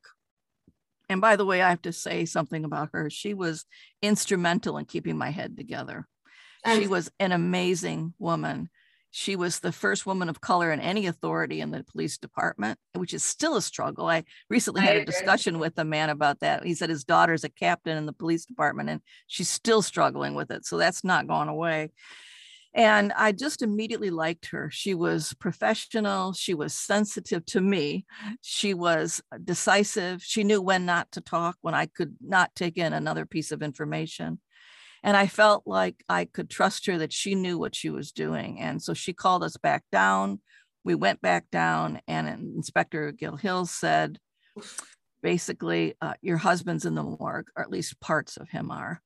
[1.08, 3.10] And by the way, I have to say something about her.
[3.10, 3.66] She was
[4.02, 6.06] instrumental in keeping my head together.
[6.78, 8.70] she was an amazing woman.
[9.10, 13.14] She was the first woman of color in any authority in the police department, which
[13.14, 14.08] is still a struggle.
[14.08, 16.64] I recently had a discussion with a man about that.
[16.64, 20.50] He said his daughter's a captain in the police department and she's still struggling with
[20.50, 20.66] it.
[20.66, 21.90] So that's not gone away.
[22.74, 24.68] And I just immediately liked her.
[24.70, 26.32] She was professional.
[26.32, 28.04] She was sensitive to me.
[28.40, 30.22] She was decisive.
[30.22, 33.62] She knew when not to talk, when I could not take in another piece of
[33.62, 34.40] information.
[35.04, 38.60] And I felt like I could trust her that she knew what she was doing.
[38.60, 40.40] And so she called us back down.
[40.82, 44.18] We went back down, and Inspector Gil Hill said,
[45.22, 49.00] basically, uh, your husband's in the morgue, or at least parts of him are,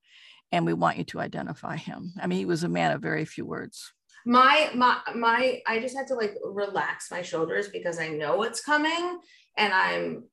[0.53, 2.13] and we want you to identify him.
[2.21, 3.93] I mean, he was a man of very few words.
[4.27, 8.61] My my my, I just had to like relax my shoulders because I know what's
[8.61, 9.21] coming,
[9.57, 10.25] and I'm,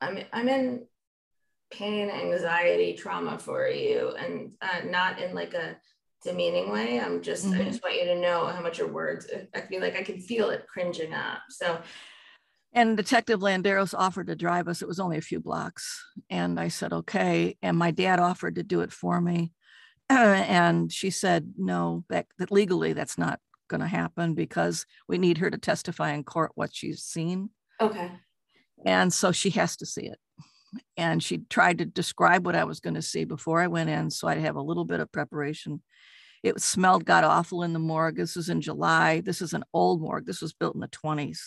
[0.00, 0.86] I'm, I'm in
[1.70, 5.76] pain, anxiety, trauma for you, and uh, not in like a
[6.22, 7.00] demeaning way.
[7.00, 7.60] I'm just, mm-hmm.
[7.60, 10.20] I just want you to know how much your words, I feel like I can
[10.20, 11.40] feel it cringing up.
[11.50, 11.80] So,
[12.74, 14.82] and Detective Landeros offered to drive us.
[14.82, 16.04] It was only a few blocks.
[16.28, 17.56] And I said, okay.
[17.62, 19.52] And my dad offered to do it for me.
[20.10, 25.38] and she said, no, that, that legally that's not going to happen because we need
[25.38, 27.48] her to testify in court what she's seen.
[27.80, 28.10] Okay.
[28.84, 30.18] And so she has to see it
[30.96, 34.10] and she tried to describe what I was going to see before I went in,
[34.10, 35.82] so I'd have a little bit of preparation.
[36.42, 38.16] It smelled god awful in the morgue.
[38.16, 39.20] This was in July.
[39.20, 40.26] This is an old morgue.
[40.26, 41.38] This was built in the 20s.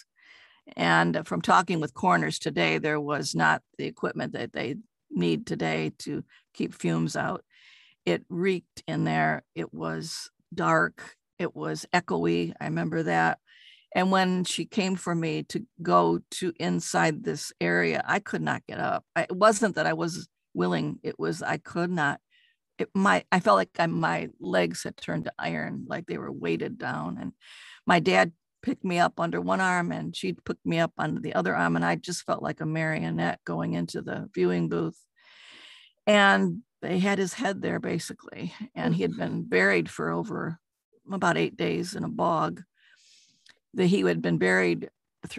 [0.75, 4.75] And uh, from talking with coroners today, there was not the equipment that they
[5.09, 7.43] need today to keep fumes out.
[8.05, 9.43] It reeked in there.
[9.55, 11.15] It was dark.
[11.39, 12.53] It was echoey.
[12.59, 13.39] I remember that.
[13.95, 18.65] And when she came for me to go to inside this area, I could not
[18.67, 19.05] get up.
[19.15, 22.19] I, it wasn't that I was willing; it was I could not.
[22.77, 26.31] It my I felt like I, my legs had turned to iron, like they were
[26.31, 27.17] weighted down.
[27.19, 27.31] And
[27.85, 28.33] my dad
[28.67, 31.77] picked me up under one arm, and she'd picked me up under the other arm,
[31.77, 34.99] and I just felt like a marionette going into the viewing booth.
[36.05, 39.19] And they had his head there basically, and he had mm.
[39.19, 40.59] been buried for over
[41.09, 42.61] about eight days in a bog
[43.73, 44.89] that he had been buried,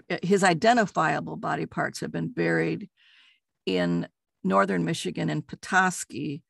[0.08, 2.88] eh, his identifiable body parts had been buried
[3.66, 4.08] in
[4.42, 6.42] northern Michigan in Petoskey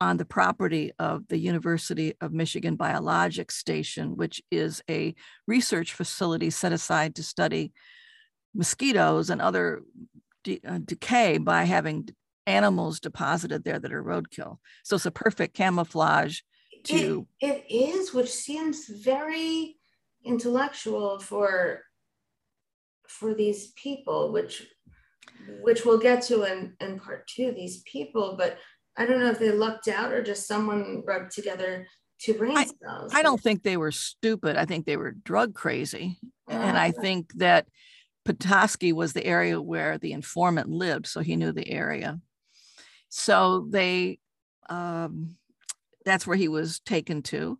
[0.00, 5.14] on the property of the University of Michigan Biological Station, which is a
[5.46, 7.72] research facility set aside to study
[8.54, 9.82] mosquitoes and other
[10.44, 12.08] de- uh, decay by having
[12.46, 14.58] animals deposited there that are roadkill.
[14.84, 16.40] So it's a perfect camouflage
[16.84, 17.26] to.
[17.40, 19.76] it, it is, which seems very
[20.24, 21.82] intellectual for
[23.06, 24.66] for these people which
[25.62, 28.58] which we'll get to in in part two these people but
[28.98, 31.86] i don't know if they lucked out or just someone rubbed together
[32.18, 34.56] two brain cells i, I don't think they were stupid.
[34.56, 36.18] I think they were drug crazy.
[36.48, 37.00] And i ah.
[37.00, 37.66] think that
[38.24, 42.20] petoskey was the area where the informant lived so he knew the area.
[43.08, 44.18] So they
[44.68, 45.36] um,
[46.04, 47.58] that's where he was taken to.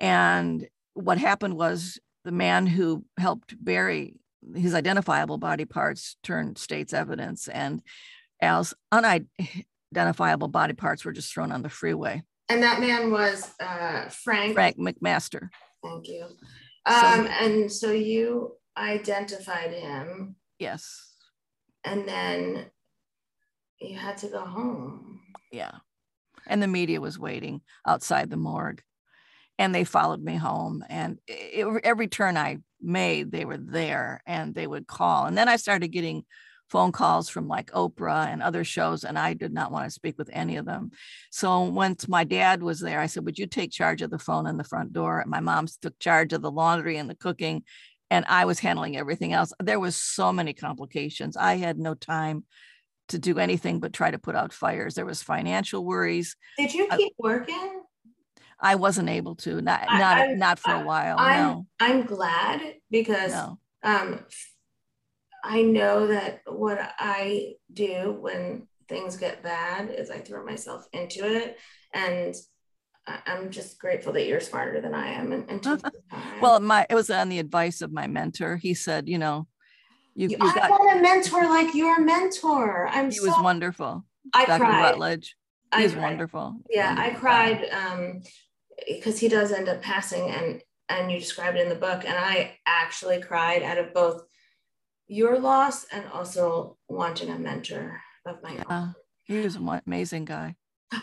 [0.00, 4.14] And what happened was the man who helped bury
[4.54, 7.82] his identifiable body parts turned state's evidence, and
[8.40, 8.72] Al's
[9.94, 12.22] unidentifiable body parts were just thrown on the freeway.
[12.48, 14.54] And that man was uh, Frank.
[14.54, 15.48] Frank McMaster.
[15.82, 16.24] Thank you.
[16.86, 20.36] Um, so, and so you identified him.
[20.58, 21.12] Yes.
[21.84, 22.66] And then
[23.80, 25.20] you had to go home.
[25.52, 25.72] Yeah.
[26.46, 28.82] And the media was waiting outside the morgue
[29.58, 34.54] and they followed me home and it, every turn i made they were there and
[34.54, 36.24] they would call and then i started getting
[36.70, 40.16] phone calls from like oprah and other shows and i did not want to speak
[40.18, 40.90] with any of them.
[41.30, 44.46] So once my dad was there i said would you take charge of the phone
[44.46, 45.20] in the front door?
[45.20, 47.64] And my mom took charge of the laundry and the cooking
[48.10, 49.52] and i was handling everything else.
[49.60, 51.36] There was so many complications.
[51.36, 52.44] I had no time
[53.08, 54.94] to do anything but try to put out fires.
[54.94, 56.36] There was financial worries.
[56.58, 57.82] Did you keep working?
[58.60, 61.16] I wasn't able to, not not I, not for a while.
[61.18, 61.66] I'm, no.
[61.80, 62.60] I'm glad
[62.90, 63.58] because no.
[63.84, 64.20] um,
[65.44, 71.24] I know that what I do when things get bad is I throw myself into
[71.24, 71.58] it,
[71.92, 72.34] and
[73.06, 75.32] I'm just grateful that you're smarter than I am.
[75.32, 75.82] And, and
[76.40, 78.56] well, my it was on the advice of my mentor.
[78.56, 79.46] He said, you know,
[80.14, 82.88] you, you I got, want a mentor like your mentor.
[82.88, 83.10] I'm.
[83.10, 84.04] He so, was wonderful.
[84.34, 84.64] I Dr.
[84.64, 84.90] cried.
[84.90, 85.36] Rutledge.
[85.76, 86.56] He's wonderful.
[86.70, 87.16] Yeah, wonderful.
[87.16, 87.68] I cried.
[87.70, 88.22] Um,
[88.86, 92.16] because he does end up passing and and you described it in the book and
[92.16, 94.22] i actually cried out of both
[95.08, 98.94] your loss and also wanting a mentor of my yeah, own
[99.24, 100.54] he was an amazing guy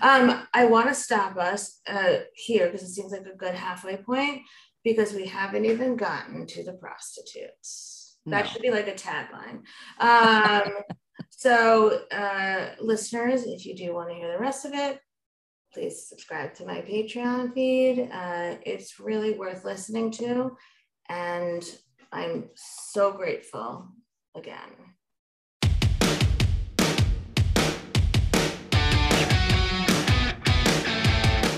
[0.01, 3.97] um i want to stop us uh here because it seems like a good halfway
[3.97, 4.41] point
[4.83, 8.37] because we haven't even gotten to the prostitutes no.
[8.37, 9.61] that should be like a tagline
[9.99, 10.71] um
[11.29, 14.99] so uh listeners if you do want to hear the rest of it
[15.75, 18.09] please subscribe to my Patreon feed.
[18.09, 20.55] Uh, it's really worth listening to.
[21.09, 21.63] And
[22.15, 23.89] I'm so grateful
[24.35, 24.71] again.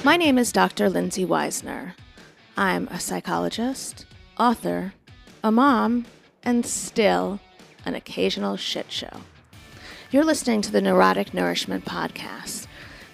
[0.03, 0.89] My name is Dr.
[0.89, 1.93] Lindsay Weisner.
[2.58, 4.08] I'm a psychologist,
[4.39, 4.95] author,
[5.43, 6.08] a mom,
[6.41, 7.39] and still
[7.86, 9.22] an occasional shit show.
[10.10, 12.66] You're listening to the Neurotic Nourishment Podcast.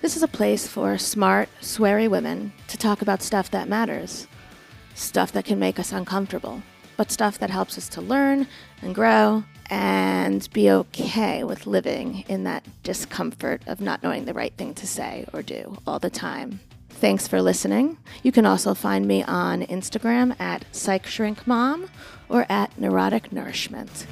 [0.01, 4.29] This is a place for smart, sweary women to talk about stuff that matters,
[4.95, 6.63] stuff that can make us uncomfortable,
[6.97, 8.47] but stuff that helps us to learn
[8.81, 14.53] and grow and be okay with living in that discomfort of not knowing the right
[14.53, 16.59] thing to say or do all the time.
[16.89, 17.97] Thanks for listening.
[18.21, 21.89] You can also find me on Instagram at PsychShrinkMom
[22.29, 24.05] or at Neurotic Nourishment.